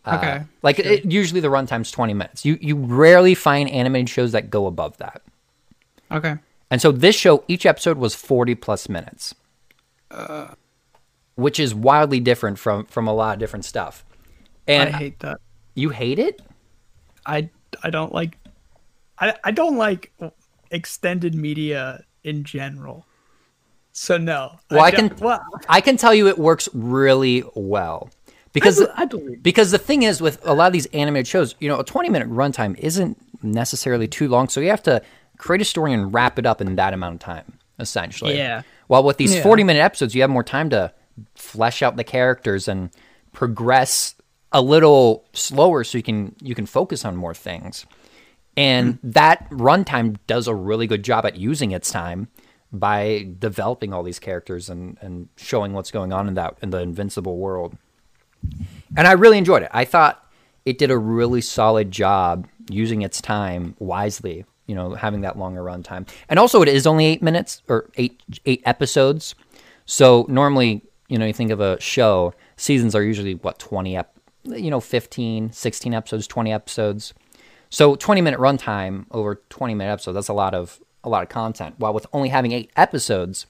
[0.06, 2.44] Uh, Okay, Like it, usually the runtime's 20 minutes.
[2.44, 5.22] You you rarely find animated shows that go above that.
[6.12, 6.36] Okay.
[6.70, 9.34] And so this show, each episode was 40 plus minutes,
[11.36, 14.04] which is wildly different from from a lot of different stuff.
[14.66, 15.38] And I hate that.
[15.74, 16.40] you hate it?
[17.26, 17.50] I
[17.82, 18.38] I don't like
[19.18, 20.12] I I don't like
[20.70, 23.06] extended media in general.
[23.92, 24.58] So no.
[24.70, 28.10] Well, I don't- can- Well, I can tell you it works really well
[28.52, 29.42] because I, I believe.
[29.42, 32.08] because the thing is with a lot of these animated shows, you know, a 20
[32.08, 35.00] minute runtime isn't necessarily too long, so you have to
[35.38, 38.36] create a story and wrap it up in that amount of time, essentially.
[38.36, 38.62] Yeah.
[38.86, 39.42] While with these Yeah.
[39.42, 40.92] 40 minute episodes, you have more time to
[41.34, 42.90] flesh out the characters and
[43.32, 44.14] progress
[44.52, 47.86] a little slower so you can you can focus on more things.
[48.56, 49.10] And mm-hmm.
[49.10, 52.28] that runtime does a really good job at using its time
[52.72, 56.78] by developing all these characters and, and showing what's going on in that in the
[56.78, 57.76] invincible world.
[58.96, 59.70] And I really enjoyed it.
[59.72, 60.24] I thought
[60.64, 65.62] it did a really solid job using its time wisely you know, having that longer
[65.62, 66.08] runtime.
[66.28, 69.34] And also, it is only eight minutes or eight eight episodes.
[69.86, 74.16] So normally, you know, you think of a show, seasons are usually what 20 ep,
[74.44, 77.12] you know, 15, 16 episodes, 20 episodes.
[77.68, 81.28] So 20 minute runtime over 20 minute episodes, that's a lot of a lot of
[81.28, 81.74] content.
[81.78, 83.46] While with only having 8 episodes,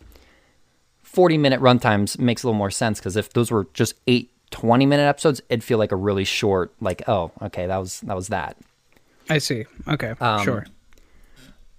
[1.03, 4.87] 40 minute runtimes makes a little more sense because if those were just 8 20
[4.87, 8.29] minute episodes, it'd feel like a really short like, oh, okay, that was that was
[8.29, 8.57] that.
[9.29, 9.65] I see.
[9.89, 10.67] Okay, Um, sure.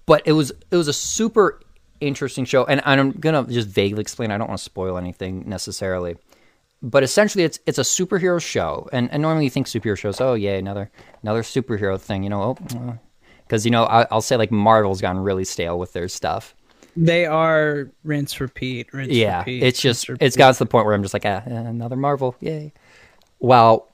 [0.05, 1.59] But it was it was a super
[2.01, 6.15] interesting show and i'm gonna just vaguely explain i don't want to spoil anything necessarily
[6.81, 10.33] but essentially it's it's a superhero show and, and normally you think superhero shows oh
[10.33, 10.91] yeah another
[11.23, 12.97] another superhero thing you know oh
[13.47, 16.53] because you know I, i'll say like marvel's gone really stale with their stuff
[16.97, 18.93] They are rinse repeat.
[18.93, 21.41] Rinse, yeah repeat, it's just it's got to the point where i'm just like ah,
[21.45, 22.73] another marvel yay
[23.39, 23.85] wow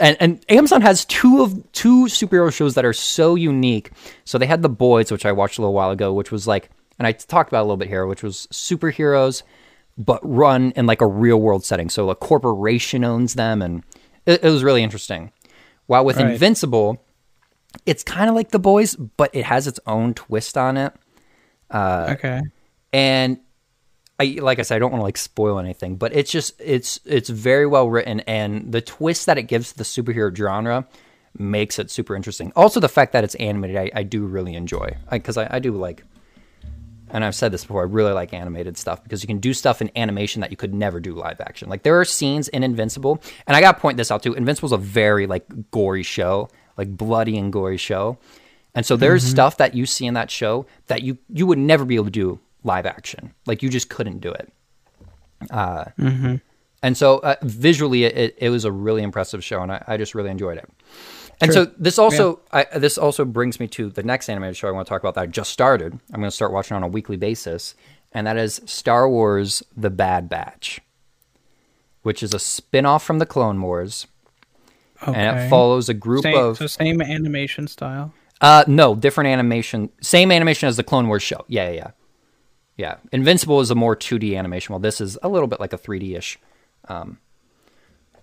[0.00, 3.90] and, and amazon has two of two superhero shows that are so unique
[4.24, 6.70] so they had the boys which i watched a little while ago which was like
[6.98, 9.42] and i talked about a little bit here which was superheroes
[9.96, 13.82] but run in like a real world setting so a corporation owns them and
[14.26, 15.32] it, it was really interesting
[15.86, 16.30] while with Right.
[16.32, 17.04] invincible
[17.86, 20.92] it's kind of like the boys but it has its own twist on it
[21.70, 22.40] uh, okay.
[22.92, 23.38] and
[24.20, 26.98] I like I said, I don't want to like spoil anything, but it's just it's
[27.04, 30.86] it's very well written, and the twist that it gives to the superhero genre
[31.38, 32.52] makes it super interesting.
[32.56, 35.72] Also, the fact that it's animated, I, I do really enjoy because I, I do
[35.72, 36.02] like,
[37.10, 39.80] and I've said this before, I really like animated stuff because you can do stuff
[39.80, 41.68] in animation that you could never do live action.
[41.68, 44.34] Like there are scenes in Invincible, and I got to point this out too.
[44.34, 48.18] Invincible's a very like gory show, like bloody and gory show.
[48.74, 49.30] And so there's mm-hmm.
[49.30, 52.10] stuff that you see in that show that you you would never be able to
[52.10, 53.34] do live action.
[53.46, 54.52] Like you just couldn't do it.
[55.50, 55.84] Uh,
[56.80, 60.14] And so uh, visually, it, it was a really impressive show, and I, I just
[60.14, 60.70] really enjoyed it.
[61.40, 61.64] And Sure.
[61.66, 64.86] so this also I, this also brings me to the next animated show I want
[64.86, 65.92] to talk about that I just started.
[66.12, 67.74] I'm going to start watching on a weekly basis,
[68.12, 70.80] and that is Star Wars: The Bad Batch,
[72.02, 74.06] which is a spin-off from the Clone Wars,
[75.04, 78.12] and it follows a group Same, of so same animation style.
[78.40, 79.90] uh, no, different animation.
[80.00, 81.44] Same animation as the Clone Wars show.
[81.48, 81.90] Yeah, yeah, yeah.
[82.78, 82.96] Yeah.
[83.12, 86.16] Invincible is a more 2D animation, while this is a little bit like a 3D
[86.16, 86.38] ish.
[86.88, 87.18] Um,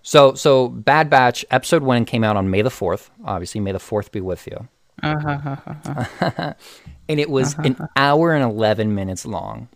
[0.02, 3.10] so, so Bad Batch episode one came out on May the 4th.
[3.24, 4.68] Obviously, May the 4th be with you.
[5.04, 6.54] Uh-huh.
[7.08, 9.68] And it was an hour and 11 minutes long.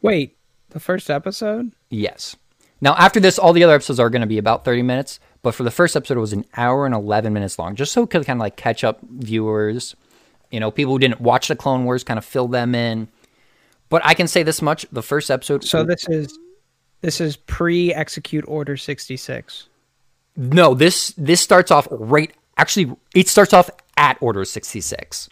[0.00, 0.38] Wait,
[0.70, 1.72] the first episode?
[1.90, 2.34] Yes.
[2.80, 5.54] Now, after this, all the other episodes are going to be about 30 minutes, but
[5.54, 8.10] for the first episode, it was an hour and 11 minutes long, just so it
[8.10, 9.94] could kind of like catch up viewers.
[10.50, 13.08] You know, people who didn't watch the Clone Wars kind of fill them in.
[13.92, 15.64] But I can say this much the first episode.
[15.64, 16.38] So this is
[17.02, 19.68] this is pre execute order 66.
[20.34, 22.32] No, this this starts off right.
[22.56, 25.28] Actually, it starts off at Order sixty six,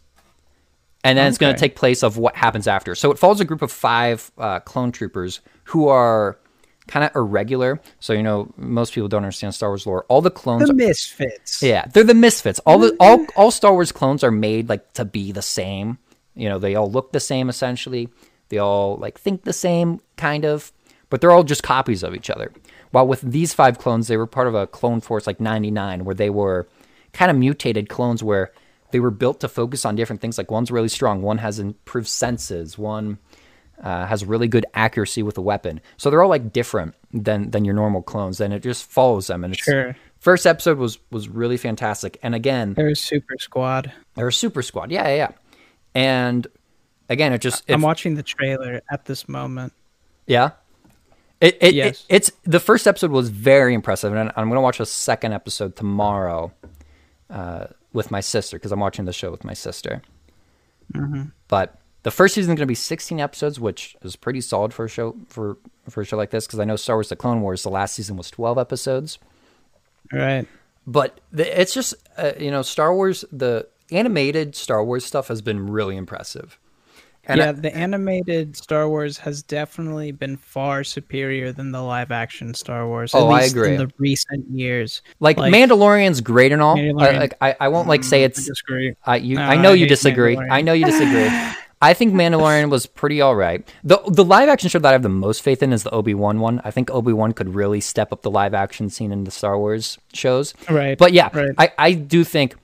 [1.03, 2.94] and then it's going to take place of what happens after.
[2.94, 6.38] So it follows a group of five uh, clone troopers who are
[6.87, 7.81] kind of irregular.
[8.01, 10.05] So you know, most people don't understand Star Wars lore.
[10.11, 11.62] All the clones, The misfits.
[11.62, 12.59] yeah, they're the misfits.
[12.66, 15.96] All the all all Star Wars clones are made like to be the same.
[16.35, 18.11] You know, they all look the same essentially.
[18.50, 20.70] They all like think the same kind of,
[21.08, 22.52] but they're all just copies of each other.
[22.90, 26.14] While with these five clones, they were part of a clone force like 99 where
[26.14, 26.68] they were
[27.12, 28.52] kind of mutated clones where
[28.90, 30.36] they were built to focus on different things.
[30.36, 33.18] Like one's really strong, one has improved senses, one
[33.82, 35.80] uh, has really good accuracy with a weapon.
[35.96, 39.42] So they're all like different than than your normal clones, and it just follows them.
[39.44, 39.96] And it's, Sure.
[40.18, 42.18] first episode was was really fantastic.
[42.22, 43.92] And again, There's Super Squad.
[44.16, 44.90] they're a super squad.
[44.90, 45.30] Yeah, yeah, yeah.
[45.94, 46.46] And
[47.11, 49.75] again, it just it, I'm watching the trailer at this moment.
[50.27, 50.53] yeah.
[51.42, 52.05] It, it, Yes.
[52.09, 55.75] it it's the first episode was very impressive, and I'm gonna watch a second episode
[55.75, 56.53] tomorrow
[57.31, 60.03] uh, with my sister because I'm watching the show with my sister.
[61.49, 64.88] But the first season is gonna be 16 episodes, which is pretty solid for a
[64.88, 65.57] show for
[65.88, 67.94] for a show like this because I know Star Wars: The Clone Wars the last
[67.94, 69.18] season was 12 episodes.
[70.12, 70.46] Right.
[70.87, 75.40] but the, it's just uh, you know Star Wars the animated Star Wars stuff has
[75.40, 76.59] been really impressive.
[77.24, 82.11] And yeah, I- the animated Star Wars has definitely been far superior than the live
[82.11, 83.14] action Star Wars.
[83.14, 83.72] Oh, I agree.
[83.72, 86.78] In the recent years, like, like- Mandalorian's great and all.
[86.78, 88.95] I, like I, I won't like say mm, I it's disagree.
[89.05, 90.36] I you No, I know I you disagree.
[90.38, 91.28] I know you disagree.
[91.82, 93.66] I think Mandalorian was pretty all right.
[93.84, 96.12] The the live action show that I have the most faith in is the Obi
[96.14, 96.61] Wan one.
[96.62, 99.57] I think Obi Wan could really step up the live action scene in the Star
[99.59, 100.53] Wars shows.
[100.68, 101.53] Right, But yeah, right.
[101.57, 102.55] I, I do think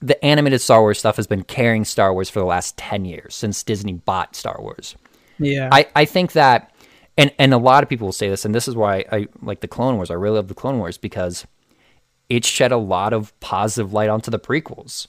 [0.00, 3.34] the animated Star Wars stuff has been carrying Star Wars for the last ten years
[3.34, 4.94] since Disney bought Star Wars.
[5.38, 5.68] Yeah.
[5.72, 6.72] I, I think that
[7.16, 9.60] and and a lot of people will say this, and this is why I like
[9.60, 10.10] the Clone Wars.
[10.10, 11.46] I really love the Clone Wars because
[12.28, 15.06] it shed a lot of positive light onto the prequels.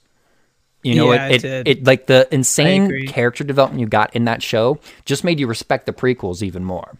[0.83, 1.67] You know, Yeah, it, it it, did.
[1.79, 5.85] it like the insane character development you got in that show just made you respect
[5.85, 6.97] the prequels even more.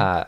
[0.00, 0.24] Uh,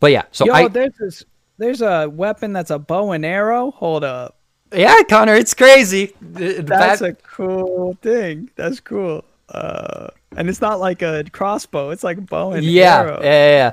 [0.00, 0.56] but yeah, so Mm-hmm.
[0.56, 1.24] Yo, I there's this,
[1.58, 3.72] there's a weapon that's a bow and arrow.
[3.72, 4.35] Hold up,
[4.72, 6.14] yeah, Connor, it's crazy.
[6.20, 8.50] That's a cool thing.
[8.56, 9.24] That's cool.
[9.48, 11.90] Uh, and it's not like a crossbow.
[11.90, 13.20] It's like a bow and yeah, arrow.
[13.22, 13.72] yeah, yeah,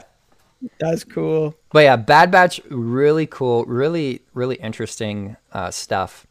[0.61, 0.69] yeah.
[0.79, 1.55] That's cool.
[1.71, 6.25] But yeah, Bad Batch, really cool, really, really interesting uh, stuff.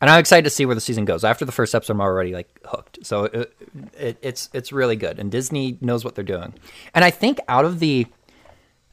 [0.00, 1.24] And I'm excited to see where the season goes.
[1.24, 3.04] After the first episode, I'm already like hooked.
[3.04, 3.52] So it,
[3.98, 6.54] it, it's it's really good, and Disney knows what they're doing.
[6.94, 8.06] And I think out of the,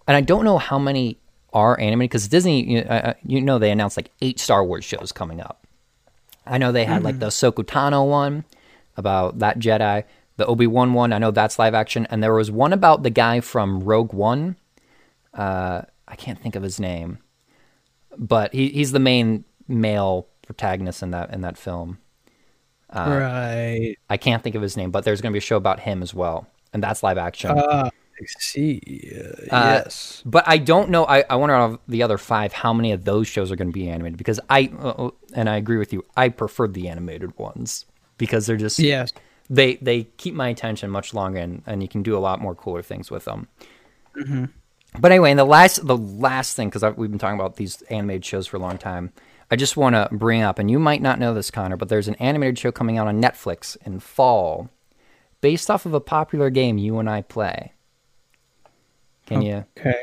[0.07, 1.17] and I don't know how many
[1.55, 5.11] are animated because Disney, you, uh, you know, they announced like eight Star Wars shows
[5.13, 5.65] coming up.
[6.45, 8.43] I know they had like the Ahsoka Tano one
[8.97, 10.03] about that Jedi,
[10.37, 11.13] the Obi Wan one.
[11.13, 14.57] I know that's live action, and there was one about the guy from Rogue One.
[15.33, 17.19] Uh, I can't think of his name,
[18.15, 21.97] but he, he's the main male protagonist in that in that film.
[22.91, 23.95] Uh, right.
[24.09, 26.03] I can't think of his name, but there's going to be a show about him
[26.03, 27.57] as well, and that's live action.
[28.21, 28.81] Uh, see.
[29.15, 30.23] Uh, Uh, yes.
[30.25, 31.05] But I don't know.
[31.05, 33.69] I, I wonder out of the other five how many of those shows are going
[33.69, 36.03] to be animated because I uh, and I agree with you.
[36.15, 37.85] I prefer the animated ones
[38.17, 39.11] because they're just Yes.
[39.49, 42.55] they they keep my attention much longer and, and you can do a lot more
[42.55, 43.47] cooler things with them.
[44.97, 48.23] But anyway, and the last the last thing because we've been talking about these animated
[48.25, 49.11] shows for a long time.
[49.51, 52.07] I just want to bring up, and you might not know this, Connor, but there's
[52.07, 54.71] an animated show coming out on Netflix in fall,
[55.39, 57.73] based off of a popular game you and I play.
[59.25, 59.65] Can you?
[59.77, 60.01] Okay.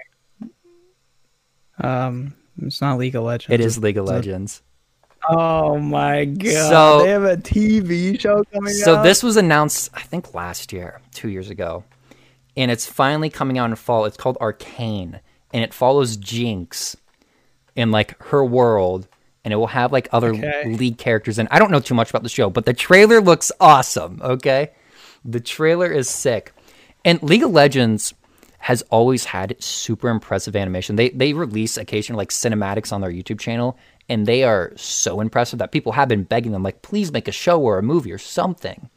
[1.79, 3.53] Um, it's not League of Legends.
[3.53, 4.63] It is League of Legends.
[5.29, 6.51] Oh my god!
[6.69, 9.03] So- they have a TV show coming So out.
[9.05, 11.85] this was announced, I think, last year, two years ago,
[12.57, 14.05] and it's finally coming out in fall.
[14.05, 15.21] It's called Arcane,
[15.53, 16.97] and it follows Jinx
[17.77, 19.07] in like her world,
[19.45, 20.75] and it will have like other Okay.
[20.77, 21.39] lead characters.
[21.39, 24.21] And I don't know too much about the show, but the trailer looks awesome.
[24.25, 24.73] Okay,
[25.25, 26.53] the trailer is sick,
[27.05, 28.13] and League of Legends
[28.63, 30.95] has always had super impressive animation.
[30.95, 33.77] They they release occasional like cinematics on their YouTube channel,
[34.09, 37.33] and they are so impressive that people have been begging them like, please make a
[37.33, 38.89] show or a movie or something.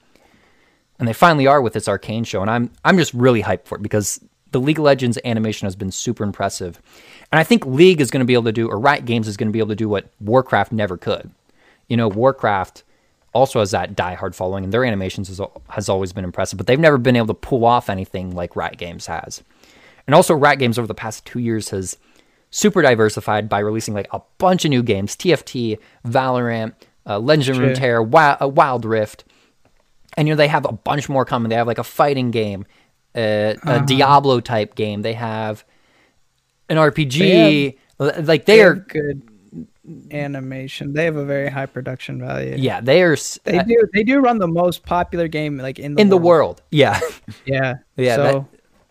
[0.99, 3.75] And they finally are with this Arcane show, and I'm I'm just really hyped for
[3.75, 6.79] it because the League of Legends animation has been super impressive,
[7.31, 9.35] and I think League is going to be able to do, or Riot Games is
[9.35, 11.31] going to be able to do what Warcraft never could.
[11.87, 12.83] You know, Warcraft
[13.33, 16.79] also has that diehard following, and their animations has, has always been impressive, but they've
[16.79, 19.43] never been able to pull off anything like Riot Games has.
[20.07, 21.97] And also, Riot Games over the past two years has
[22.51, 25.77] super diversified by releasing like a bunch of new games: TFT,
[26.07, 26.73] Valorant,
[27.07, 27.63] uh, Legend of.
[27.77, 29.23] Runeterra, Wild, uh, Wild Rift,
[30.17, 31.49] and you know they have a bunch more coming.
[31.49, 32.65] They have like a fighting game,
[33.15, 35.01] uh, a Diablo type game.
[35.01, 35.65] They have
[36.69, 37.77] an RPG.
[37.99, 39.21] L- like they They are, good
[40.11, 40.93] animation.
[40.93, 42.55] They have a very high production value.
[42.57, 43.87] yeah, they are They do.
[43.93, 46.25] They do run the most popular game like in the in the world.
[46.25, 46.61] world.
[46.71, 46.99] Yeah,
[47.45, 47.75] Yeah.
[47.95, 48.15] yeah.
[48.15, 48.45] So that,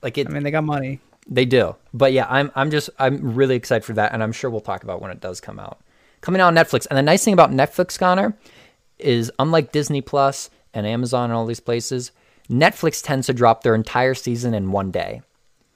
[0.04, 1.00] like it, I mean, they got money.
[1.26, 1.74] They do.
[1.92, 4.84] But yeah, I'm I'm just I'm really excited for that and I'm sure we'll talk
[4.84, 5.80] about when it does come out.
[6.20, 6.86] Coming out on Netflix.
[6.88, 8.36] And the nice thing about Netflix, Connor,
[8.98, 12.12] is unlike Disney Plus and Amazon and all these places,
[12.50, 15.22] Netflix tends to drop their entire season in one day.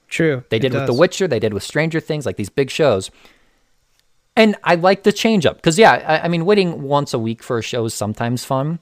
[0.08, 0.44] True.
[0.50, 0.94] They did with The.
[0.94, 3.10] Witcher, they did with Stranger Things, like these big shows.
[4.36, 7.42] And I like the change up because yeah, I, I mean, waiting once a week
[7.42, 8.78] for a show is sometimes fun,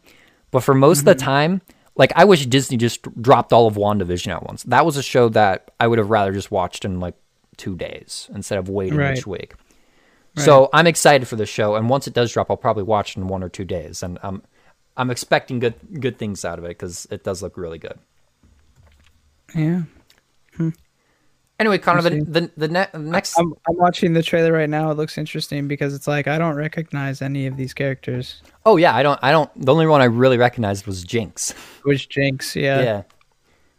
[0.50, 1.08] but for most Mm-hmm.
[1.08, 1.62] of the time,
[1.96, 4.62] like I wish Disney just dropped all of WandaVision at once.
[4.64, 7.14] That was a show that I would have rather just watched in like
[7.56, 9.16] two days instead of waiting Right.
[9.16, 9.54] each week.
[10.38, 13.20] So I'm excited for the show, and once it does drop, I'll probably watch it
[13.20, 14.42] in one or two days, and I'm
[14.94, 17.98] I'm expecting good good things out of it because it does look really good.
[19.54, 19.82] Yeah.
[20.56, 20.70] Hmm.
[21.58, 24.90] Anyway, Connor, the the, the ne- next I'm, I'm watching the trailer right now.
[24.90, 28.42] It looks interesting because it's like I don't recognize any of these characters.
[28.66, 29.18] Oh yeah, I don't.
[29.22, 29.50] I don't.
[29.64, 31.52] The only one I really recognized was Jinx.
[31.82, 32.82] Which Jinx, yeah.
[32.82, 33.02] Yeah.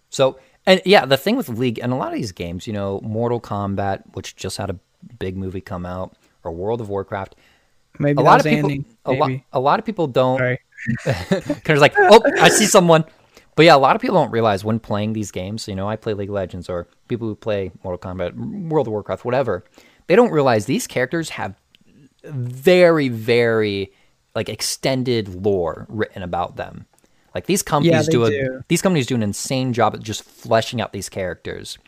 [0.09, 2.99] So and yeah, the thing with League and a lot of these games, you know,
[3.03, 4.79] Mortal Kombat, which just had a
[5.19, 7.35] big movie come out, or World of Warcraft.
[7.99, 8.69] Maybe A lot of people.
[8.69, 8.85] Andy.
[9.05, 9.31] A lot.
[9.53, 10.37] A lot of people don't.
[10.37, 10.59] Sorry.
[11.29, 13.03] Because like, oh, I see someone.
[13.57, 15.67] But yeah, a lot of people don't realize when playing these games.
[15.67, 18.91] You know, I play League of Legends, or people who play Mortal Kombat, World of
[18.91, 19.65] Warcraft, whatever.
[20.05, 21.55] They don't realize these characters have
[22.23, 23.91] very, very
[24.35, 26.85] like extended lore written about them.
[27.33, 28.63] Like these companies they do a do.
[28.67, 31.79] these companies do an insane job at just fleshing out these characters.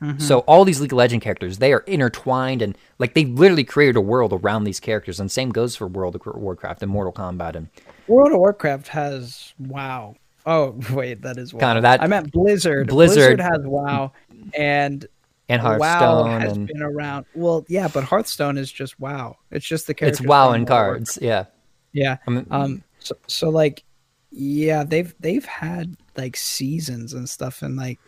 [0.00, 0.20] Mm-hmm.
[0.20, 3.96] So all these League of Legend characters, they are intertwined and like they literally created
[3.96, 5.18] a world around these characters.
[5.18, 7.68] And same goes for World of Warcraft and Mortal Kombat and
[8.06, 10.14] World of Warcraft has WoW.
[10.46, 11.60] Oh wait, that is WoW.
[11.60, 12.88] Kinda that- I meant Blizzard.
[12.88, 13.40] Blizzard.
[13.40, 14.12] has WoW,
[14.56, 15.06] and
[15.48, 17.26] and WoW has and been around.
[17.34, 19.36] Well, yeah, but Hearthstone is just WoW.
[19.50, 20.22] It's just the character.
[20.22, 20.26] it's.
[20.28, 21.18] WoW and of cards.
[21.20, 21.44] Yeah.
[21.92, 22.16] Yeah.
[22.26, 22.82] I mean- Um.
[22.98, 23.84] So, so like,
[24.32, 27.98] Yeah, they've they've had like seasons and stuff, and like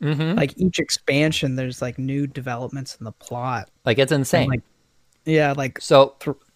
[0.00, 0.36] Mm-hmm.
[0.38, 3.68] like each expansion, there's like new developments in the plot.
[3.84, 4.48] Like it's insane.
[4.48, 4.62] like-
[5.24, 6.14] Yeah, like so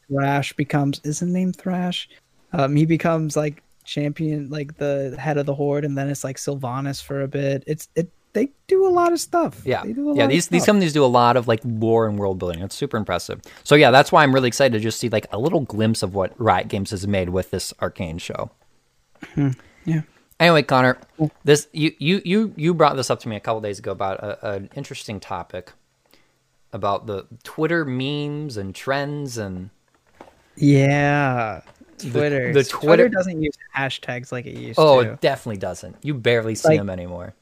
[0.09, 2.09] Thrash becomes is his name Thrash?
[2.53, 6.37] Um, he becomes like champion, like the head of the horde, and then it's like
[6.37, 7.65] Sylvanas for a bit.
[7.67, 8.11] It's it.
[8.35, 9.61] They do a lot of stuff.
[9.63, 10.27] Yeah, They do a yeah.
[10.27, 12.63] These these companies do a lot of like lore and world building.
[12.63, 13.43] It's super impressive.
[13.63, 16.15] So yeah, that's why I'm really excited to just see like a little glimpse of
[16.15, 18.51] what Riot Games has made with this Arcane show.
[19.35, 19.51] Hmm.
[19.85, 20.03] yeah.
[20.41, 20.99] Anyway, Connor,
[21.45, 24.19] this you you you you brought this up to me a couple days ago about
[24.21, 25.73] a, an interesting topic
[26.73, 29.69] about the Twitter memes and trends and
[30.57, 31.61] Yeah.
[32.11, 32.53] Twitter.
[32.53, 35.09] the Twitter Twitter- doesn't use hashtags like it used oh, to.
[35.11, 35.97] Oh, it definitely doesn't.
[36.03, 37.35] You barely see Like- them anymore.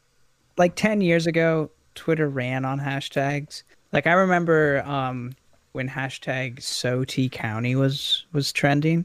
[0.57, 5.33] like 10 years ago twitter ran on hashtags like i remember um
[5.73, 9.05] when hashtag so t county was was trending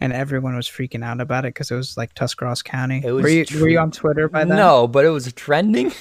[0.00, 3.22] and everyone was freaking out about it because it was like tuscarawas county It was
[3.22, 5.92] were you were you on twitter by then No, but it was trending.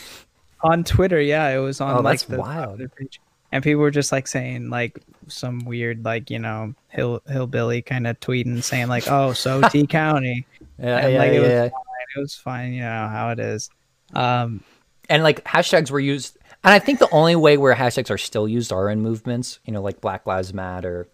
[0.64, 2.80] on twitter yeah it was on Oh, like that's the wild.
[2.98, 3.20] Page.
[3.52, 8.08] And people were just like saying like some weird like you know hill hillbilly kind
[8.08, 10.46] of tweeting saying like oh so t county
[10.80, 11.66] Yeah, And, yeah, like, it was yeah.
[11.66, 13.70] it was fine you know how it is
[14.14, 14.64] um
[15.10, 18.48] and like hashtags were used and i think the only way where hashtags are still
[18.48, 21.08] used are in movements you know like black lives matter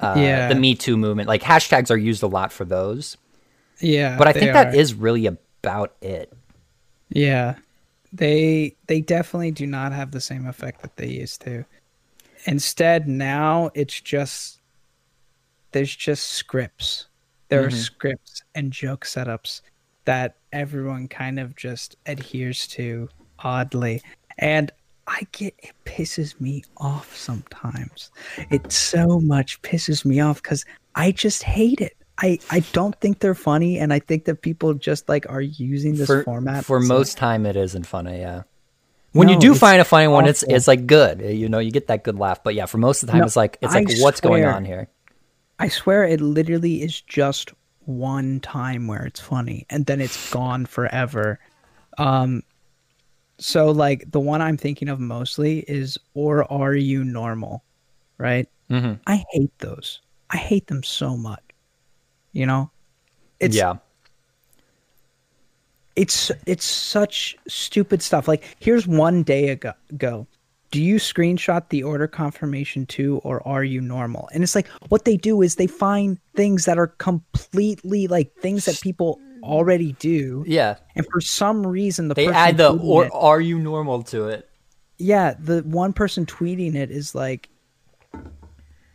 [0.00, 0.48] uh, Yeah.
[0.48, 3.16] the me too movement like hashtags are used a lot for those
[3.80, 4.74] yeah but i think that are.
[4.76, 6.32] is really about it
[7.08, 7.54] Yeah.
[8.12, 11.64] They they definitely do not have the same effect that they used to.
[12.46, 14.60] Instead, now it's just
[15.72, 17.06] there's just scripts.
[17.48, 17.76] There are mm-hmm.
[17.76, 19.60] scripts and joke setups
[20.04, 23.08] that everyone kind of just adheres to
[23.40, 24.02] oddly.
[24.38, 24.70] And
[25.06, 28.10] I get it pisses me off sometimes.
[28.50, 31.95] It so much pisses me off because I just hate it.
[32.18, 35.96] I, I don't think they're funny and I think that people just like are using
[35.96, 38.42] this for, format for most time it isn't funny yeah
[39.12, 41.88] when you do find a funny one it's it's like good you know you get
[41.88, 43.80] that good laugh but yeah for most of the time No, it's like it's I
[43.80, 44.88] like what's going on here
[45.58, 47.52] I swear it literally is just
[47.86, 51.38] one time where it's funny and then it's gone forever.
[51.98, 52.42] Um
[53.38, 57.62] so like the one I'm thinking of mostly is or are you normal?
[58.18, 58.48] Right?
[58.68, 60.00] hmm I hate those.
[60.30, 61.42] I hate them so much.
[62.36, 62.70] You know?
[63.40, 63.76] It's yeah
[65.96, 68.28] it's it's such stupid stuff.
[68.28, 70.26] Like here's one day ago, ago.
[70.70, 74.28] Do you screenshot the order confirmation too, or are you normal?
[74.34, 78.66] And it's like what they do is they find things that are completely like things
[78.66, 83.12] that people already do, yeah and for some reason the they add the or it-
[83.14, 84.48] are you normal to it
[84.98, 87.48] yeah, the one person tweeting it is like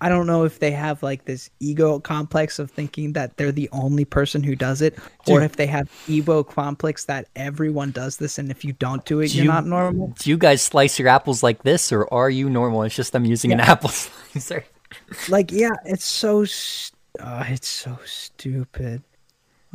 [0.03, 3.69] I don't know if they have like this ego complex of thinking that they're the
[3.71, 4.97] only person who does it,
[5.27, 9.19] or if they have ego complex that everyone does this, and if you don't do
[9.19, 10.13] it, Do you're you- not normal.
[10.19, 13.25] do you guys slice your apples like this or are you normal it's just them
[13.25, 14.65] using an apple slicer
[15.29, 19.03] Like, yeah, it's so, st- uh, it's so stupid.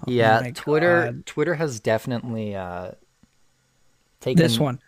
[0.00, 1.24] Oh yeah twitter God.
[1.26, 2.90] twitter has definitely uh
[4.20, 4.78] taken This one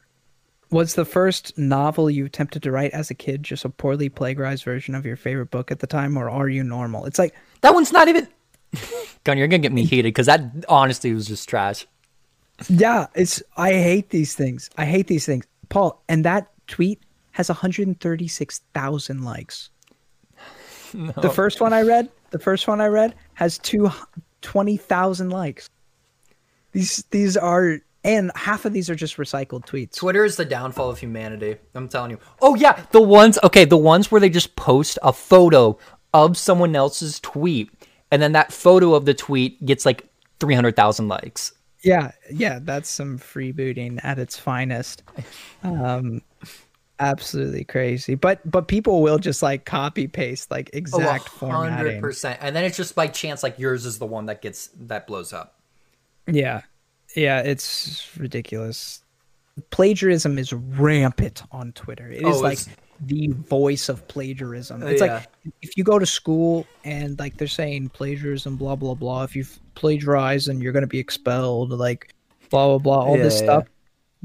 [0.70, 4.64] was the first novel you attempted to write as a kid, just a poorly plagiarized
[4.64, 7.04] version of your favorite book at the time, or are you normal?
[7.06, 8.28] It's like That one's not even.
[9.24, 11.86] Gunner, you're gonna get me heated because that honestly was just trash.
[12.68, 14.68] Yeah, it's I hate these things.
[14.76, 15.46] I hate these things.
[15.68, 17.00] Paul, and that tweet
[17.32, 19.70] has 136,000 likes.
[21.20, 23.90] The first one I read, the first one I read has two
[24.40, 25.68] 20,000 likes.
[26.72, 29.94] These these are and half of these are just recycled tweets.
[29.94, 31.56] Twitter is the downfall of humanity.
[31.74, 32.18] I'm telling you.
[32.40, 33.38] Oh yeah, the ones.
[33.44, 35.78] Okay, the ones where they just post a photo
[36.14, 37.70] of someone else's tweet,
[38.10, 40.08] and then that photo of the tweet gets like
[40.40, 41.52] three hundred thousand likes.
[41.84, 45.02] Yeah, yeah, that's some freebooting at its finest.
[45.62, 46.22] Um
[47.00, 48.14] absolutely crazy.
[48.14, 51.98] But but people will just like copy paste like exact formatting.
[51.98, 52.38] Oh, percent.
[52.42, 55.32] And then it's just by chance, like yours is the one that gets that blows
[55.32, 55.60] up.
[56.26, 56.62] Yeah.
[57.16, 59.02] Yeah, it's ridiculous.
[59.70, 62.10] Plagiarism is rampant on Twitter.
[62.10, 64.82] It is Oh, like it's- the voice of plagiarism.
[64.82, 65.14] It's Yeah.
[65.18, 65.26] like
[65.62, 69.22] if you go to school and like they're saying plagiarism, blah blah blah.
[69.22, 69.44] If you
[69.74, 71.70] plagiarize, then you're gonna be expelled.
[71.70, 72.12] Like
[72.50, 73.04] blah blah blah.
[73.04, 73.64] All this Yeah, stuff.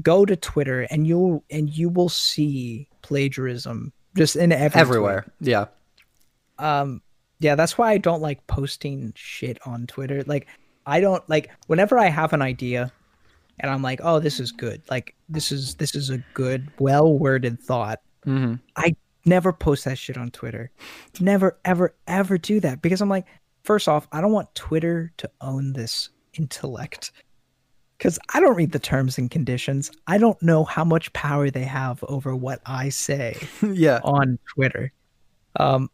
[0.02, 4.80] Go to Twitter and you'll and you will see plagiarism just in every tweet.
[4.80, 5.26] Everywhere.
[5.40, 5.66] Yeah.
[6.60, 7.00] um
[7.40, 10.46] yeah that's why i don't like posting shit on twitter like
[10.86, 12.92] i don't like whenever i have an idea
[13.60, 17.12] and i'm like oh this is good like this is this is a good well
[17.18, 18.54] worded thought Mm-hmm.
[18.76, 18.94] i
[19.26, 20.70] never post that shit on twitter
[21.20, 23.26] never ever ever do that because i'm like
[23.64, 26.08] first off i don't want twitter to own this
[26.38, 27.12] intellect.
[27.98, 29.90] Because I don't read the terms and conditions.
[30.08, 34.00] I don't know how much power they have over what I say yeah.
[34.02, 34.92] on Twitter.
[35.60, 35.88] Um,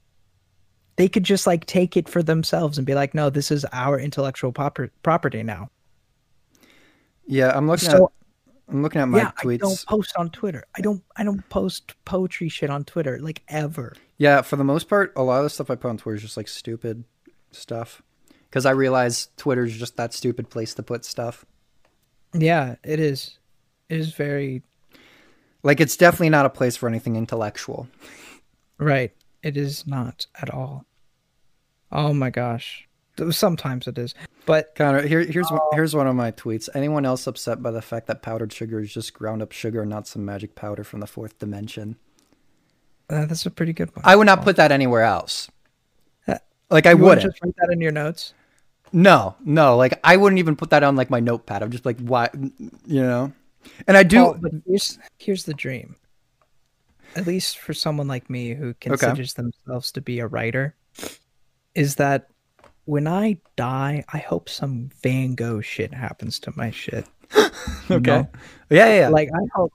[1.01, 3.99] they could just like take it for themselves and be like, no, this is our
[3.99, 5.71] intellectual proper- property now.
[7.27, 8.13] Yeah, I'm looking So- at
[8.73, 10.63] I'm looking at my yeah, I don't post on Twitter.
[10.77, 11.03] I don't.
[11.17, 13.95] I don't post poetry shit on Twitter like ever.
[14.17, 16.23] Yeah, for the most part, a lot of the stuff I put on Twitter is
[16.23, 17.03] just like stupid
[17.51, 18.01] stuff.
[18.49, 21.45] Because I realize Twitter's just that stupid place to put stuff.
[22.33, 23.39] Yeah, it is.
[23.89, 24.63] It is very
[25.65, 27.89] Like it's definitely not a place for anything intellectual.
[28.79, 29.13] right.
[29.43, 30.85] It is not at all.
[31.93, 32.87] Oh my gosh.
[33.31, 34.15] Sometimes it is,
[34.47, 36.71] but Connor, here, here's one- here's one of my tweets.
[36.75, 39.91] Anyone else upset by the fact that powdered sugar is just ground up sugar and
[39.91, 41.97] not some magic powder from the fourth dimension?
[43.11, 44.03] uh, that's a pretty good one.
[44.05, 45.51] I would not put that anywhere else.
[46.29, 46.39] Uh,
[46.71, 47.23] Like I You wouldn't.
[47.23, 48.33] just write that in your notes.
[48.93, 49.77] No, no.
[49.77, 51.63] Like I wouldn't even put that on like my notepad.
[51.63, 52.31] I'm just like, why?
[52.87, 53.33] You know.
[53.87, 54.35] And I do.
[54.41, 55.97] But here's here's the dream.
[57.17, 60.75] At least for someone like me who considers themselves to be a writer,
[61.81, 62.29] is that
[62.85, 67.07] when I die, I hope some Van Gogh shit happens to my shit.
[67.91, 67.99] okay.
[67.99, 68.29] know?
[68.69, 68.99] Yeah, yeah.
[69.01, 69.09] yeah.
[69.09, 69.73] Like I hope,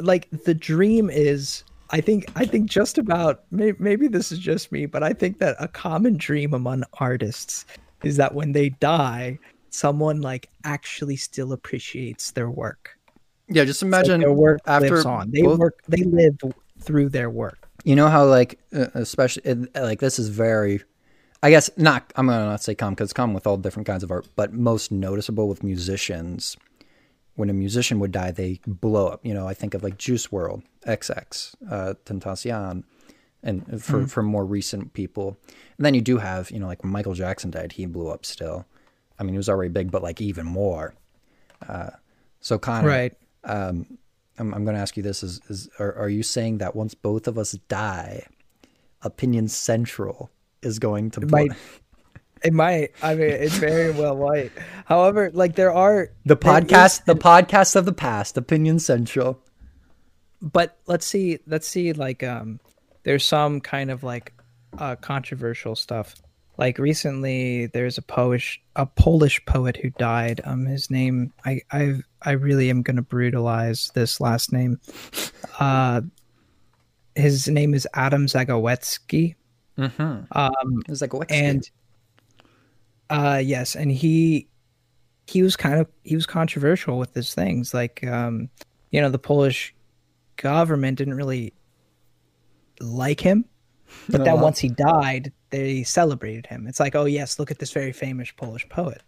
[0.00, 1.64] like the dream is.
[1.90, 5.38] I think I think just about may, maybe this is just me, but I think
[5.38, 7.64] that a common dream among artists
[8.02, 9.38] is that when they die,
[9.70, 12.98] someone like actually still appreciates their work.
[13.48, 13.64] yeah.
[13.64, 15.30] Just It's like imagine their work after lives on.
[15.30, 15.80] They both- work.
[15.88, 16.36] They live
[16.80, 17.66] through their work.
[17.84, 20.82] You know how like uh, especially like this is very
[21.42, 23.86] I guess not I'm going to not say common cuz it's common with all different
[23.86, 26.56] kinds of art, but most noticeable with musicians.
[27.34, 29.20] When a musician would die, they blow up.
[29.24, 32.84] You know, I think of like Juice WRLD, XX, uh, Tentacion,
[33.42, 35.36] and for for more recent people.
[35.76, 38.24] And then you do have, you know, like when Michael Jackson died, he blew up
[38.24, 38.64] still.
[39.18, 40.94] I mean, he was already big, but like even more.
[41.68, 41.90] Uh,
[42.40, 43.14] so Connor, Right.
[43.44, 43.98] um,
[44.38, 46.94] I'm, I'm going to ask you this: Is, is are, are you saying that once
[46.94, 48.24] both of us die,
[49.02, 50.30] Opinion Central
[50.66, 51.52] is going to It might.
[52.44, 52.90] It might.
[53.02, 54.52] I mean, it very well might.
[54.84, 59.40] However, like there are the is podcast, the podcast of the past, Opinion Central?
[60.40, 61.38] but let's see.
[61.46, 61.92] Let's see.
[61.92, 62.60] Like, um,
[63.02, 64.32] there's some kind of like
[64.78, 66.14] uh, controversial stuff.
[66.58, 70.40] Like recently, there's a Polish a Polish poet who died.
[70.44, 74.80] Um, his name I I I really am gonna brutalize this last name.
[75.58, 76.02] Uh,
[77.14, 79.34] his name is Adam Zagowecki.
[79.78, 80.38] Mm-hmm.
[80.38, 81.30] Um, It was like what?
[81.30, 81.68] and
[83.10, 84.48] uh yes and he
[85.28, 88.48] he was kind of he was controversial with his things like um
[88.90, 89.72] you know the polish
[90.36, 91.52] government didn't really
[92.80, 93.44] like him
[94.08, 94.42] but then Uh-huh.
[94.42, 98.30] once he died they celebrated him it's like oh yes look at this very famous
[98.32, 99.02] polish poet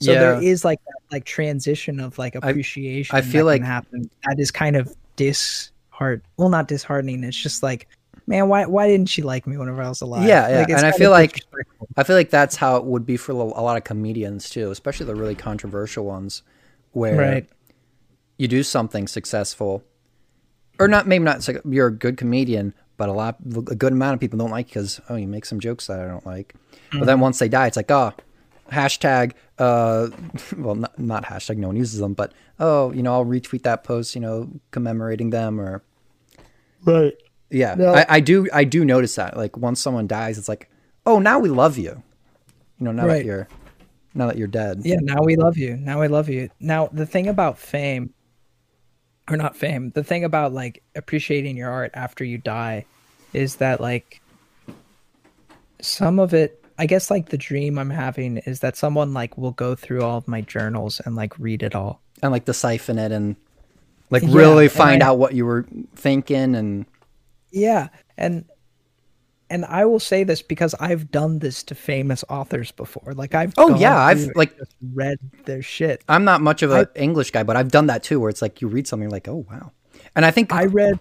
[0.00, 0.20] so Yeah.
[0.20, 4.10] there is like that like transition of like appreciation I feel that like- can happen
[4.26, 7.88] that is kind of disheart well not disheartening it's just like
[8.28, 10.86] man why why didn't she like me whenever i was alive Yeah, yeah, Like, and
[10.86, 11.40] I feel like-
[11.96, 15.06] I feel like that's how it would be for a lot of comedians too, especially
[15.06, 16.42] the really controversial ones,
[16.92, 17.48] where right
[18.36, 19.82] you do something successful,
[20.78, 21.42] or not maybe not.
[21.42, 23.36] suc- You're a good comedian, but a lot,
[23.68, 26.06] a good amount of people don't like because oh, you make some jokes that I
[26.06, 26.54] don't like.
[26.92, 28.12] But then once they die, it's like oh,
[28.70, 29.32] hashtag.
[29.58, 30.10] Uh,
[30.56, 31.56] well, not, not hashtag.
[31.56, 34.14] No one uses them, but oh, you know, I'll retweet that post.
[34.14, 35.82] You know, commemorating them or
[36.84, 37.14] right
[37.50, 37.74] yeah.
[37.74, 37.94] No.
[37.94, 38.48] I, I do.
[38.52, 39.36] I do notice that.
[39.36, 40.70] Like once someone dies, it's like
[41.06, 42.02] oh, now we love you.
[42.78, 43.48] You know, now that you're
[44.14, 44.82] now that you're dead.
[44.84, 45.76] Yeah, now we love you.
[45.76, 46.50] Now we love you.
[46.60, 48.12] Now the thing about fame
[49.30, 52.84] or not fame, the thing about like appreciating your art after you die
[53.32, 54.20] is that like
[55.80, 59.50] some of it I guess like the dream I'm having is that someone like will
[59.52, 62.00] go through all of my journals and like read it all.
[62.22, 63.36] and like decipher it and
[64.10, 66.86] like really find I- out what you were thinking and
[67.50, 68.44] Yeah, and
[69.50, 73.14] and I will say this because I've done this to famous authors before.
[73.14, 74.54] Like I've Oh, yeah, I've, like-
[74.92, 76.04] read their shit.
[76.08, 78.60] I'm not much of an English guy, but I've done that too, where it's like
[78.60, 79.72] you read something, you're like, oh wow.
[80.14, 81.00] And I think I read,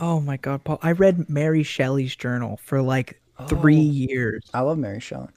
[0.00, 0.78] oh my god, Paul!
[0.82, 3.92] I read Mary Shelley's journal for like three Oh.
[3.92, 4.42] years.
[4.52, 5.28] I love Mary Shelley.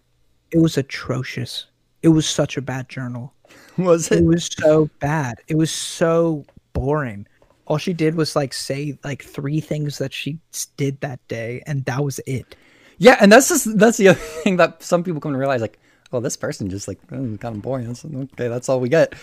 [0.52, 1.68] It was atrocious.
[2.02, 3.34] It was such a bad journal.
[3.78, 4.26] Was It it?
[4.26, 5.40] was so bad.
[5.48, 7.26] It was so boring.
[7.70, 10.40] All she did was like say like three things that she
[10.76, 12.56] did that day, and that was it.
[12.98, 15.80] Yeah, and that's just that's the other thing that some people come to realize, like,
[16.12, 17.88] well, this person just like oh, kind of boring.
[17.90, 19.14] Okay, that's all we get.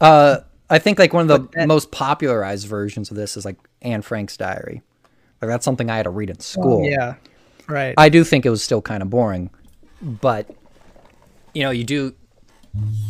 [0.00, 0.38] Uh,
[0.68, 4.02] I think like one of the that- most popularized versions of this is like Anne
[4.02, 4.82] Frank's diary.
[5.40, 6.82] Like that's something I had to read in school.
[6.84, 7.14] Oh, Yeah,
[7.68, 7.94] right.
[7.96, 9.50] I do think it was still kind of boring,
[10.02, 10.50] but
[11.54, 12.14] you know, you do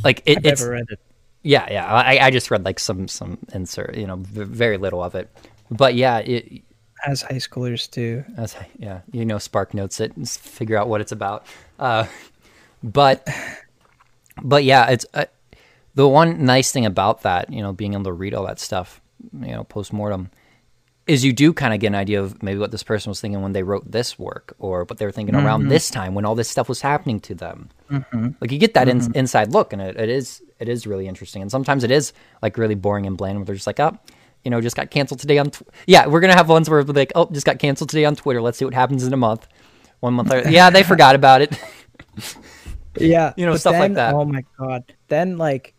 [0.05, 1.01] like it, I've it's never read it.
[1.45, 1.87] Yeah yeah.
[1.87, 5.31] I, I just read like some some insert you know v- very little of it.
[5.71, 6.63] But yeah it
[7.07, 8.25] As high schoolers do.
[8.37, 11.47] as yeah you know spark notes it and figure out what it's about.
[11.79, 12.07] Uh
[12.83, 13.29] but
[14.43, 15.27] but yeah it's uh,
[15.95, 19.01] the one nice thing about that you know being able to read all that stuff
[19.41, 20.31] you know post-mortem
[21.07, 23.43] is you do kind of get an idea of maybe what this person was thinking
[23.43, 26.35] when they wrote this work or what they were thinking around this time when all
[26.35, 27.69] this stuff was happening to them.
[28.41, 31.43] Like you get that in, inside look and it, it is it is really interesting
[31.43, 32.13] and sometimes it is
[32.43, 33.93] like really boring and bland where they're just like oh
[34.45, 37.13] you know just got canceled today on tw- yeah we're gonna have ones where like
[37.15, 39.47] oh just got canceled today on twitter let's see what happens in a month
[40.01, 41.51] one month later yeah they forgot about it
[42.97, 44.15] Yeah, You know, stuff like that.
[44.15, 44.85] Oh my god!
[45.09, 45.75] Then like,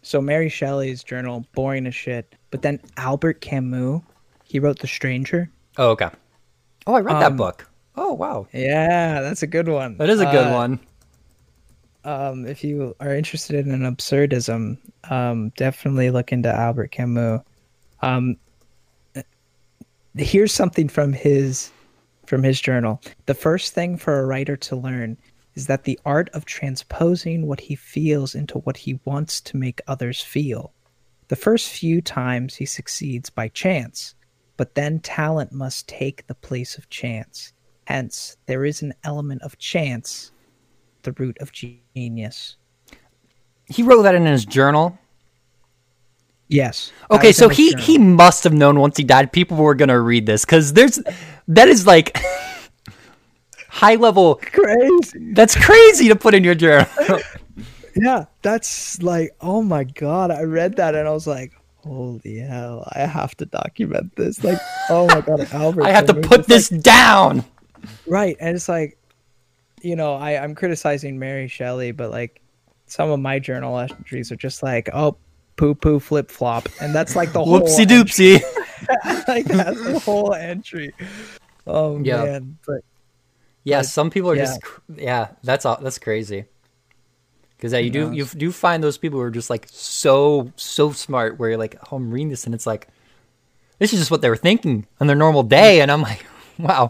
[0.00, 2.34] so Mary Shelley's journal, boring as shit.
[2.50, 4.00] But then Albert Camus,
[4.44, 5.50] he wrote The Stranger.
[5.76, 6.08] oh okay
[6.86, 9.98] oh i read that Um, book oh wow Yeah, that's a good one.
[9.98, 10.80] that is a good Uh, one
[12.08, 14.78] Um, if you are interested in absurdism,
[15.10, 17.42] um, definitely look into Albert Camus.
[18.00, 18.38] Um,
[20.16, 21.70] here's something from his
[22.24, 23.02] from his journal.
[23.26, 25.18] The first thing for a writer to learn
[25.54, 29.82] is that the art of transposing what he feels into what he wants to make
[29.86, 30.72] others feel.
[31.28, 34.14] The first few times he succeeds by chance,
[34.56, 37.52] but then talent must take the place of chance.
[37.84, 40.32] Hence, there is an element of chance,
[41.02, 42.56] the root of genius.
[43.66, 44.98] he wrote that in his journal
[46.50, 46.92] Yes.
[47.10, 47.84] Okay, so he journal.
[47.84, 50.98] he must have known once he died people were gonna read this because there's
[51.48, 52.16] that is like
[53.68, 54.36] high level.
[54.36, 55.32] crazy.
[55.34, 56.86] That's crazy to put in your journal.
[57.96, 60.30] Yeah, that's like, oh my god!
[60.30, 62.86] I read that and I was like, holy hell!
[62.94, 64.44] I have to document this.
[64.44, 65.82] Like, oh my god, Albert!
[65.82, 67.44] I have to put it's like- this down.
[68.06, 68.97] right, and it's like,
[69.82, 72.40] you know, I I'm criticizing Mary Shelley, but like,
[72.86, 75.16] some of my journal entries are just like, oh,
[75.56, 78.40] poo poo flip flop, and that's like the whole Whoopsie doopsie.
[79.28, 80.92] like that's the whole entry.
[81.66, 82.24] Oh Yeah.
[82.24, 82.80] man, but
[83.64, 84.44] Yeah, But, some people are yeah.
[84.44, 84.60] just
[84.96, 85.28] yeah.
[85.42, 85.78] That's all.
[85.82, 86.44] That's crazy.
[87.56, 90.92] Because yeah, you do you do find those people who are just like so so
[90.92, 91.38] smart.
[91.38, 92.86] Where you're like, oh, I'm reading this and it's like,
[93.80, 96.24] this is just what they were thinking on their normal day, and I'm like,
[96.58, 96.88] wow.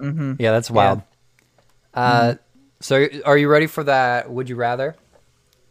[0.00, 0.36] Mhm.
[0.40, 1.02] Yeah, that's wild.
[1.94, 2.34] Uh,
[2.80, 4.30] so are you ready for that?
[4.30, 4.96] Would you rather?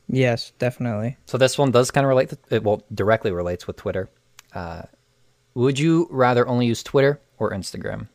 [0.07, 1.17] yes, definitely.
[1.25, 2.29] So this one does kind of relate.
[2.29, 4.09] To, it well directly relates with Twitter.
[4.53, 4.83] Uh,
[5.53, 8.07] would you rather only use Twitter or Instagram?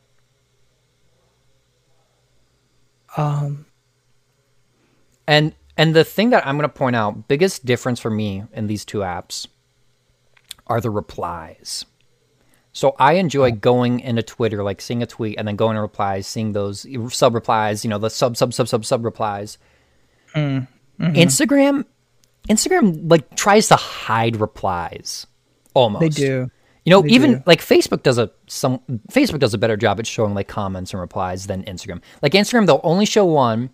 [3.15, 3.65] Um,
[5.27, 8.67] And and the thing that I'm going to point out, biggest difference for me in
[8.67, 9.47] these two apps
[10.65, 11.85] are the replies.
[12.77, 16.27] So I enjoy going into Twitter, like seeing a tweet and then going to replies,
[16.27, 19.57] seeing those sub replies, you know, the sub sub sub sub sub replies.
[20.35, 20.67] Mm,
[20.99, 21.15] mm-hmm.
[21.15, 21.85] Instagram,
[22.47, 25.25] Instagram like tries to hide replies,
[25.73, 26.01] almost.
[26.01, 26.51] they do.
[26.85, 27.43] You know, They even do.
[27.47, 28.77] like Facebook does a some
[29.11, 32.03] Facebook does a better job at showing like comments and replies than Instagram.
[32.21, 33.71] Like Instagram, they'll only show one.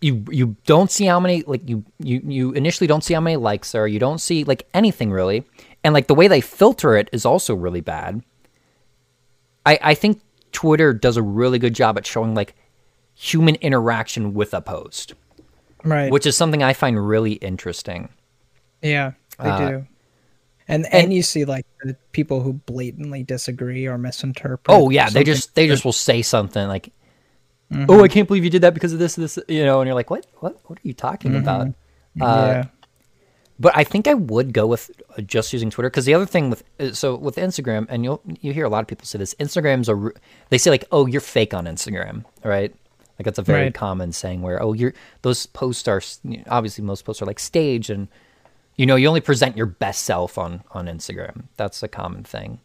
[0.00, 3.36] You you don't see how many like you you you initially don't see how many
[3.36, 3.82] likes there.
[3.82, 3.88] are.
[3.88, 5.44] You don't see like anything really,
[5.82, 8.22] and like the way they filter it is also really bad.
[9.66, 10.20] I I think
[10.52, 12.54] Twitter does a really good job at showing like
[13.14, 15.14] human interaction with a post,
[15.84, 16.12] Right.
[16.12, 18.08] which is something I find really interesting.
[18.80, 19.86] Yeah, they Uh, do.
[20.70, 24.68] And, and you see like the people who blatantly disagree or misinterpret.
[24.68, 26.92] Oh yeah, they just they just will say something like,
[27.70, 29.94] "Oh, I can't believe you did that because of this, this," you know, and you're
[29.94, 30.26] like, "What?
[30.40, 30.58] What?
[30.66, 31.72] What are you talking about?" Uh,
[32.20, 32.64] yeah.
[33.60, 36.48] But I think I would go with uh, just using Twitter because the other thing
[36.50, 39.34] with uh, so with Instagram, and you'll you hear a lot of people say this.
[39.34, 40.12] Instagram's a
[40.48, 42.72] they say like, "Oh, you're fake on Instagram," right?
[43.18, 43.74] Like that's a very Right.
[43.74, 47.26] common saying where, "Oh, you're those posts are s- you know, obviously most posts are
[47.26, 48.08] like staged and."
[48.76, 51.46] You know, you only present your best self on on Instagram.
[51.56, 52.60] That's a common thing.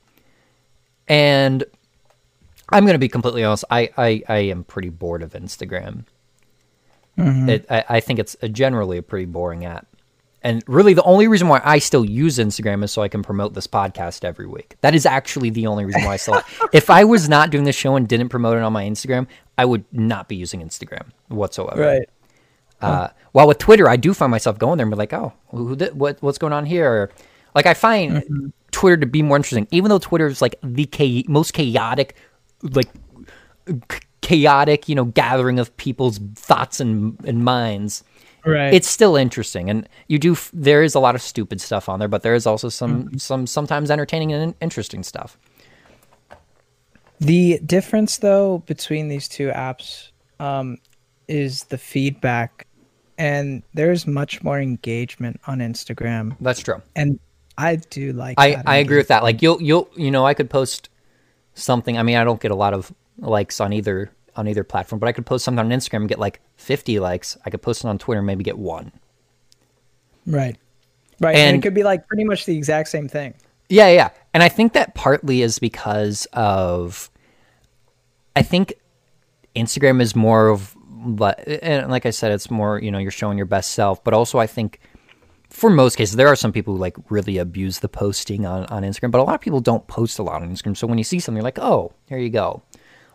[1.08, 1.64] And
[2.74, 3.65] I'm going to be completely honest.
[3.69, 6.05] I, I, I am pretty bored of Instagram.
[7.49, 9.88] It, I, I think it's a generally a pretty boring app.
[10.41, 13.53] And really, the only reason why I still use Instagram is so I can promote
[13.53, 14.76] this podcast every week.
[14.82, 16.41] That is actually the only reason why I still.
[16.74, 19.63] if I was not doing this show and didn't promote it on my Instagram, I
[19.63, 21.82] would not be using Instagram whatsoever.
[21.82, 22.09] Right.
[22.82, 25.78] Uh, while with Twitter, I do find myself going there and be like, oh, who
[25.78, 27.11] did, what, what's going on here?
[27.55, 31.32] Like, I find Twitter to be more interesting, even though Twitter is like the cha-
[31.32, 32.15] most chaotic,
[32.64, 32.89] like
[34.22, 38.03] chaotic, you know, gathering of people's thoughts and, and minds.
[38.45, 38.74] Right.
[38.74, 40.34] It's still interesting, and you do.
[40.34, 43.18] f- There is a lot of stupid stuff on there, but there is also some
[43.18, 45.38] some sometimes entertaining and interesting stuff.
[47.20, 50.09] The difference, though, between these two apps
[50.41, 50.78] um,
[51.30, 52.68] is the feedback.
[53.18, 56.82] and there's much more engagement on Instagram, That's true.
[56.95, 57.20] and
[57.57, 58.38] I do like.
[58.39, 59.24] I, that I agree with that.
[59.24, 60.89] Like you'll you'll you know I could post
[61.54, 61.97] something.
[61.97, 65.08] I mean I don't get a lot of likes on either on either platform, but
[65.08, 67.38] I could post something on Instagram and get like 50 likes.
[67.45, 68.91] I could post it on Twitter and maybe get one.
[70.26, 70.58] Right,
[71.20, 73.34] right, and, And- it could be like pretty much the exact same thing.
[73.70, 74.10] Yeah, yeah.
[74.34, 77.10] And I think that partly is because of
[78.36, 78.74] I think
[79.56, 80.76] Instagram is more of
[81.06, 84.14] but and like I said it's more, you know, you're showing your best self, but
[84.14, 84.80] also I think
[85.54, 88.82] for most cases there are some people who like really abuse the posting on on
[88.82, 90.76] Instagram, but a lot of people don't post a lot on Instagram.
[90.76, 92.64] So when you see something you're like, "Oh, here you go."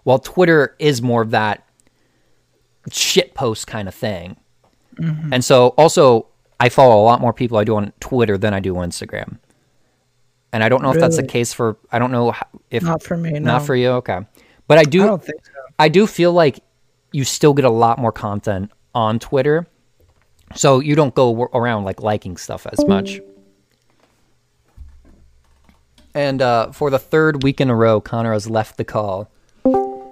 [0.05, 1.66] While Twitter is more of that
[2.91, 4.36] shit post kind of thing.
[4.95, 5.32] Mm-hmm.
[5.32, 6.28] And so also
[6.61, 9.39] I follow a lot more people I do on Twitter than I do on Instagram.
[10.53, 12.34] And I don't know if that's the case for I don't know
[12.70, 13.32] if Not for me.
[13.32, 13.41] No.
[13.41, 13.89] not for you.
[14.01, 14.20] Okay,
[14.68, 15.53] but I do I I, don't think so.
[15.89, 16.61] do feel like
[17.11, 19.66] you still get a lot more content on Twitter,
[20.55, 23.20] so you don't go around like liking stuff as much.
[26.14, 29.30] And uh, for the third week in a row, Connor has left the call.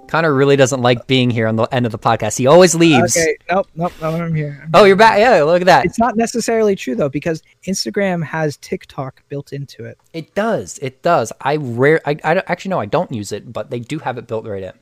[0.07, 2.37] Connor really doesn't like being here on the end of the podcast.
[2.37, 3.17] He always leaves.
[3.17, 4.61] Okay, nope, nope, no, I'm here.
[4.63, 5.19] I'm Oh, you're back.
[5.19, 5.83] Yeah, look at that.
[5.85, 9.97] It's not necessarily true though, because Instagram has TikTok built into it.
[10.13, 10.79] It does.
[10.81, 11.33] It does.
[11.41, 11.99] I rare.
[12.05, 12.79] I, I don't- actually no.
[12.79, 14.73] I don't use it, but they do have it built right in.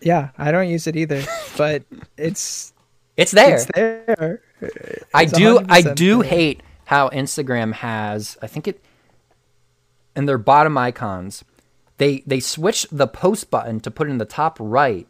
[0.00, 1.22] Yeah, I don't use it either,
[1.56, 1.84] but
[2.16, 2.72] it's
[3.16, 3.54] It's there.
[3.54, 4.42] it's there.
[5.14, 5.60] I do.
[5.68, 6.30] I do there.
[6.30, 8.36] hate how Instagram has.
[8.42, 8.82] I think it
[10.16, 11.44] in their bottom icons.
[11.98, 15.06] They they switched the post button to put in the top right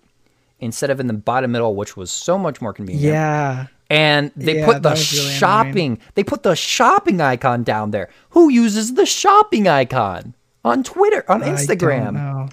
[0.61, 3.05] instead of in the bottom middle, which was so much more convenient.
[3.05, 5.39] Yeah, And they Yeah, put the really annoying.
[5.39, 5.99] shopping.
[6.15, 8.09] They put the shopping icon down there.
[8.31, 10.35] Who uses the shopping icon
[10.65, 12.13] on Twitter on I don't Instagram?
[12.15, 12.49] know.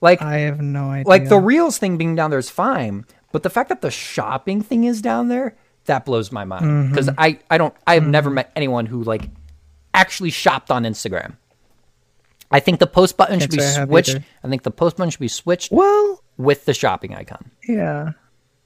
[0.00, 1.08] Like I have no idea.
[1.08, 4.62] like the reels thing being down there is fine, but the fact that the shopping
[4.62, 5.56] thing is down there
[5.86, 7.20] that blows my mind because Mm-hmm.
[7.20, 9.28] I I don't I have never met anyone who like
[9.92, 11.36] actually shopped on Instagram.
[12.50, 14.16] I think the post button should be I switched.
[14.42, 17.50] I think the post button should be switched well, with the shopping icon.
[17.66, 18.12] yeah,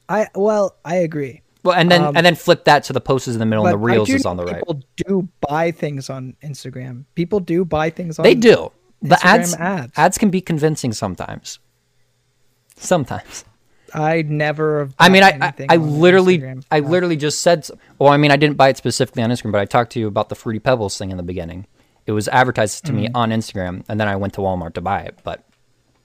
[0.08, 1.42] I well I agree.
[1.64, 3.66] Well, and then Um, and then flip that to the post is in the middle
[3.66, 4.56] and the reels is on the right.
[4.56, 7.04] People do buy things on Instagram.
[7.14, 8.22] People do buy things on.
[8.22, 8.70] They do.
[9.02, 9.92] The Instagram ads, ads.
[9.96, 11.58] ads can be convincing sometimes.
[12.76, 13.44] Sometimes.
[13.94, 14.80] I never.
[14.80, 16.64] Have I mean, I I, I literally Instagram.
[16.70, 17.66] I Uh, literally just said.
[17.98, 20.06] Well, I mean, I didn't buy it specifically on Instagram, but I talked to you
[20.08, 21.66] about the Fruity Pebbles thing in the beginning.
[22.06, 22.96] It was advertised to Mm.
[22.96, 25.18] me on Instagram, and then I went to Walmart to buy it.
[25.24, 25.44] But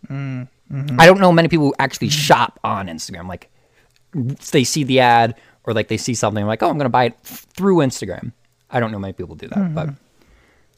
[0.10, 1.00] Mm, mm-hmm.
[1.00, 3.28] I don't know many people who actually shop on Instagram.
[3.28, 3.50] Like
[4.52, 7.06] they see the ad or like they see something like, oh, I'm going to buy
[7.06, 8.34] it through Instagram.
[8.70, 9.74] I don't know many people do that, Mm-hmm.
[9.76, 9.90] but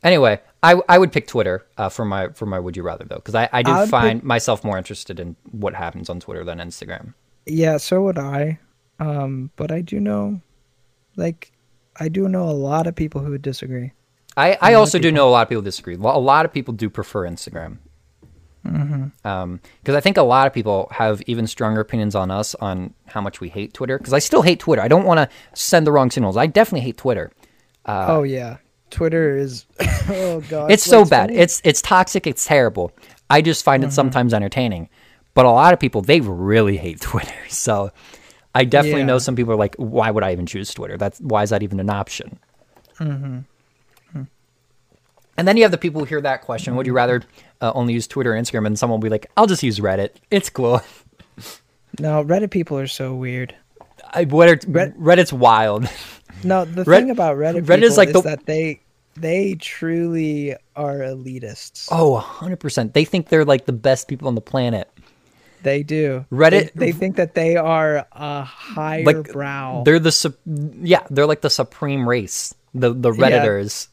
[0.06, 3.16] anyway, I I would pick Twitter uh, for my for my would you rather though
[3.16, 6.60] because I I do I find myself more interested in what happens on Twitter than
[6.60, 7.14] Instagram.
[7.46, 8.60] Yeah, so would I.
[9.00, 10.42] Um, but I do know,
[11.16, 11.52] like,
[11.98, 13.92] I do know a lot of people who would disagree.
[14.38, 15.96] I, I also of do know a lot of people disagree.
[15.96, 17.78] Well, a lot of people do prefer Instagram.
[18.66, 19.56] Mm-hmm.
[19.82, 23.22] Because I think a lot of people have even stronger opinions on us on how
[23.22, 23.98] much we hate Twitter.
[23.98, 24.82] Because I still hate Twitter.
[24.82, 26.36] I don't want to send the wrong signals.
[26.36, 27.32] I definitely hate Twitter.
[27.86, 28.58] oh yeah,
[28.96, 29.66] Twitter is.
[30.10, 31.30] oh god, It's so bad.
[31.30, 32.26] funny- It's it's toxic.
[32.26, 32.92] It's terrible.
[33.30, 33.90] I just find Mm-hmm.
[33.90, 34.90] it sometimes entertaining.
[35.34, 37.36] But a lot of people they really hate Twitter.
[37.50, 37.92] So
[38.56, 40.98] I definitely know some people are like, why would I even choose Twitter?
[40.98, 42.40] That's why is that even an option?
[43.00, 43.40] Mm-hmm.
[45.38, 47.22] And then you have the people who hear that question: Would you rather
[47.60, 48.66] uh, only use Twitter or Instagram?
[48.68, 50.12] And someone will be like, "I'll just use Reddit.
[50.32, 50.82] It's cool."
[52.00, 53.54] no Reddit people are so weird.
[54.14, 54.66] I, Reddit,
[54.98, 55.90] Reddit's wild.
[56.46, 58.80] No, the Red- thing about Reddit, Reddit is like is the- that they
[59.16, 61.88] they truly are elitists.
[61.92, 62.94] oh, 100%.
[62.94, 64.90] They think they're like the best people on the planet.
[65.64, 66.26] They do.
[66.32, 69.82] Reddit- They, they think that they are a higher Like brow.
[69.86, 72.54] They're the sup- yeah, they're like the supreme race.
[72.76, 73.24] The the Yeah.
[73.46, 73.88] redditors.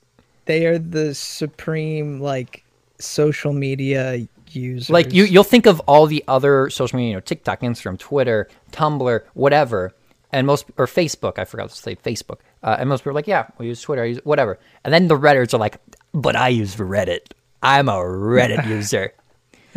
[0.45, 2.65] they are the supreme like
[2.99, 4.91] social media users.
[4.91, 8.49] Like you you'll think of all the other social media, you know, TikTok, Instagram, Twitter,
[8.73, 9.95] Tumblr, whatever.
[10.31, 12.39] And most or Facebook, I forgot to say Facebook.
[12.63, 14.59] Uh, and most people are like, yeah, we use Twitter, I use whatever.
[14.85, 15.79] And then the redditors are like,
[16.13, 17.33] but I use Reddit.
[17.63, 19.13] I'm a Reddit user.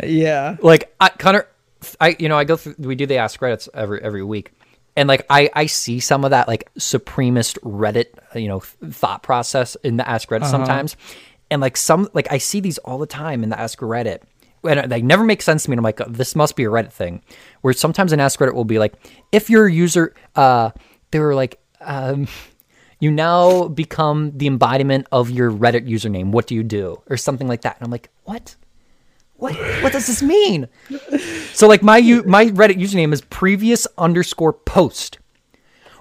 [0.02, 0.56] yeah.
[0.60, 1.46] like I, Connor,
[2.00, 4.52] I you know I go through we do the Ask Reddits every every week,
[4.96, 9.76] and like I I see some of that like supremist Reddit you know thought process
[9.76, 10.96] in the Ask Reddit sometimes,
[11.50, 14.20] and like some like I see these all the time in the Ask Reddit.
[14.64, 15.74] And they never make sense to me.
[15.74, 17.22] And I'm like, this must be a Reddit thing.
[17.60, 18.94] Where sometimes an Ask Reddit will be like,
[19.30, 20.70] if your user, uh,
[21.12, 22.26] they were like, um,
[22.98, 26.30] you now become the embodiment of your Reddit username.
[26.32, 27.02] What do you do?
[27.10, 27.76] Or something like that.
[27.76, 28.56] And I'm like, what?
[29.34, 29.54] What?
[29.82, 30.68] What does this mean?
[31.52, 35.18] So like my u- my Reddit username is previous underscore post.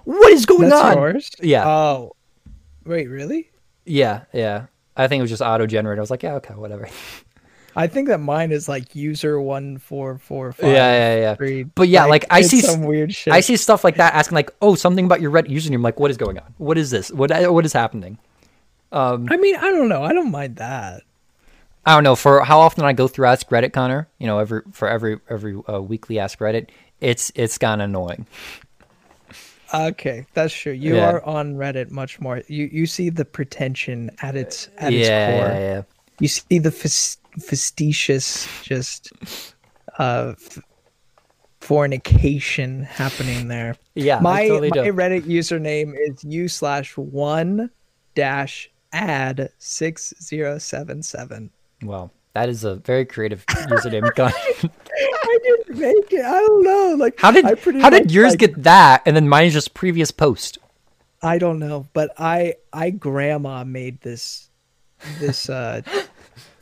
[0.05, 0.97] what is going That's on?
[0.97, 1.29] yours.
[1.41, 1.67] Yeah.
[1.67, 2.15] Oh,
[2.85, 3.51] wait, really?
[3.85, 4.67] Yeah, yeah.
[4.95, 5.99] I think it was just auto generated.
[5.99, 6.87] I was like, yeah, okay, whatever.
[7.75, 10.71] I think that mine is like user one four four five.
[10.71, 11.35] Yeah, yeah, yeah.
[11.35, 11.63] three.
[11.63, 13.33] But yeah, like, I see some weird shit.
[13.33, 15.83] I see stuff like that asking like, oh, something about your Reddit username.
[15.83, 16.53] Like, what is going on?
[16.57, 17.11] What is this?
[17.11, 18.17] What what is happening?
[18.91, 20.03] I mean, I don't know.
[20.03, 21.03] I don't mind that.
[21.85, 22.15] I don't know.
[22.15, 25.59] For how often I go through Ask Reddit, Connor, you know, every for every every
[25.69, 26.69] uh, weekly Ask Reddit,
[27.01, 28.25] it's it's kind of annoying.
[29.73, 30.71] Okay, that's true.
[30.71, 31.09] You Yeah.
[31.09, 32.41] are on Reddit much more.
[32.47, 35.49] You you see the pretension at its at yeah, its core.
[35.49, 35.81] yeah, yeah.
[36.19, 39.11] You see the fas- facetious just
[39.99, 40.33] uh
[41.59, 43.75] fornication happening there.
[43.95, 44.87] Yeah, my totally my.
[44.87, 47.71] Reddit username is u slash one
[48.13, 51.49] dash ad six zero seven seven.
[51.83, 54.09] Well, that is a very creative username.
[54.19, 56.23] I didn't make it.
[56.23, 56.95] I don't know.
[56.97, 57.45] Like how did
[57.81, 60.57] how did yours like, get that, and then mine is just previous post?
[61.21, 64.49] I don't know, but I I grandma made this
[65.19, 65.81] this uh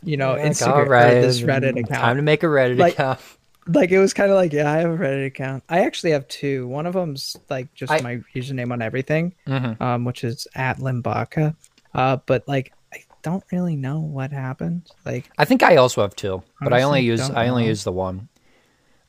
[0.03, 1.89] you know Like, Instagram all right, this Reddit account.
[1.89, 3.19] Time to make a Reddit Like, account.
[3.67, 5.63] like it was kind of like yeah, I have a Reddit account.
[5.69, 6.67] I actually have two.
[6.67, 9.79] One of them's like just I- my username on everything, Mhm.
[9.81, 11.55] um, which is at Limbaka.
[11.93, 14.89] Uh, but like I don't really know what happened.
[15.05, 17.69] Like I think I also have two, but I only use I only know.
[17.69, 18.27] use the one.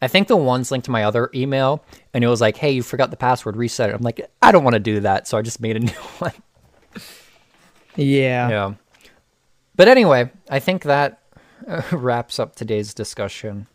[0.03, 1.83] I think the one's linked to my other email,
[2.13, 3.57] and it was like, "Hey, you forgot the password.
[3.57, 5.81] Reset it." I'm like, I don't want to do that, so I just made a
[5.81, 6.33] new one.
[7.97, 8.75] yeah, Yeah.
[9.77, 11.21] But anyway, I think that
[11.67, 13.67] uh, wraps up today's discussion.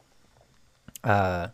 [1.04, 1.48] Uh,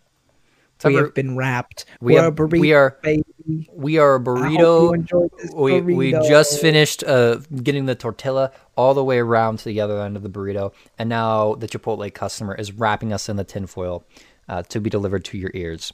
[0.84, 1.86] we have been wrapped.
[2.02, 3.70] we We're have- a burrito, we are- baby.
[3.74, 4.94] we are a I hope you burrito.
[4.96, 9.66] enjoyed this We we just finished uh, getting the tortilla all the way around to
[9.66, 13.36] the other end of the burrito, and now the Chipotle customer is wrapping us in
[13.38, 14.04] the tinfoil
[14.50, 15.92] uh, to be delivered to your ears.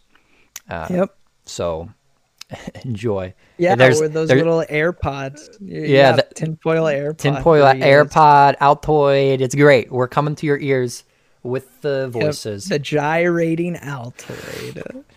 [0.69, 1.15] Yep.
[1.45, 1.89] So
[2.85, 3.33] enjoy.
[3.57, 5.57] Yeah, there's with those there- little AirPods.
[5.61, 7.17] You- Yeah, the- tinfoil AirPod.
[7.17, 7.63] tinfoil.
[7.63, 9.41] AirPod, Altoid.
[9.41, 9.91] It's great.
[9.91, 11.03] We're coming to your ears
[11.43, 12.65] with the Yep, voices.
[12.65, 15.03] the gyrating Altoid.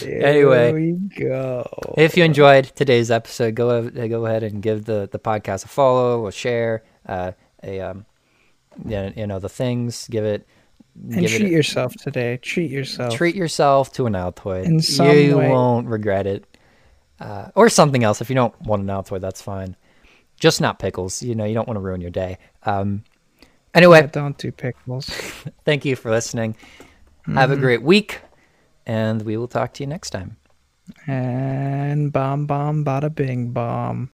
[0.00, 0.72] There Anyway.
[0.72, 1.66] we go.
[1.98, 6.28] If you enjoyed today's episode, go go ahead and give the, the podcast a follow,
[6.28, 7.32] a share, uh,
[7.64, 8.06] a um,
[8.86, 10.06] you know the things.
[10.08, 10.46] Give it,
[10.94, 12.36] and treat it, yourself today.
[12.38, 13.14] Treat yourself.
[13.14, 14.64] treat yourself to an Altoid.
[14.64, 15.48] In some you way.
[15.48, 16.44] won't regret it,
[17.20, 18.20] uh, or something else.
[18.20, 19.76] If you don't want an Altoid, that's fine.
[20.38, 21.22] Just not pickles.
[21.22, 22.38] You know, you don't want to ruin your day.
[22.64, 23.04] Um,
[23.74, 25.06] anyway, Yeah, don't do pickles.
[25.64, 26.56] thank you for listening.
[27.26, 27.52] Have Mm-hmm.
[27.52, 28.20] a great week,
[28.84, 30.36] and we will talk to you next time.
[31.06, 34.11] And bomb, bomb, bada bing, bomb.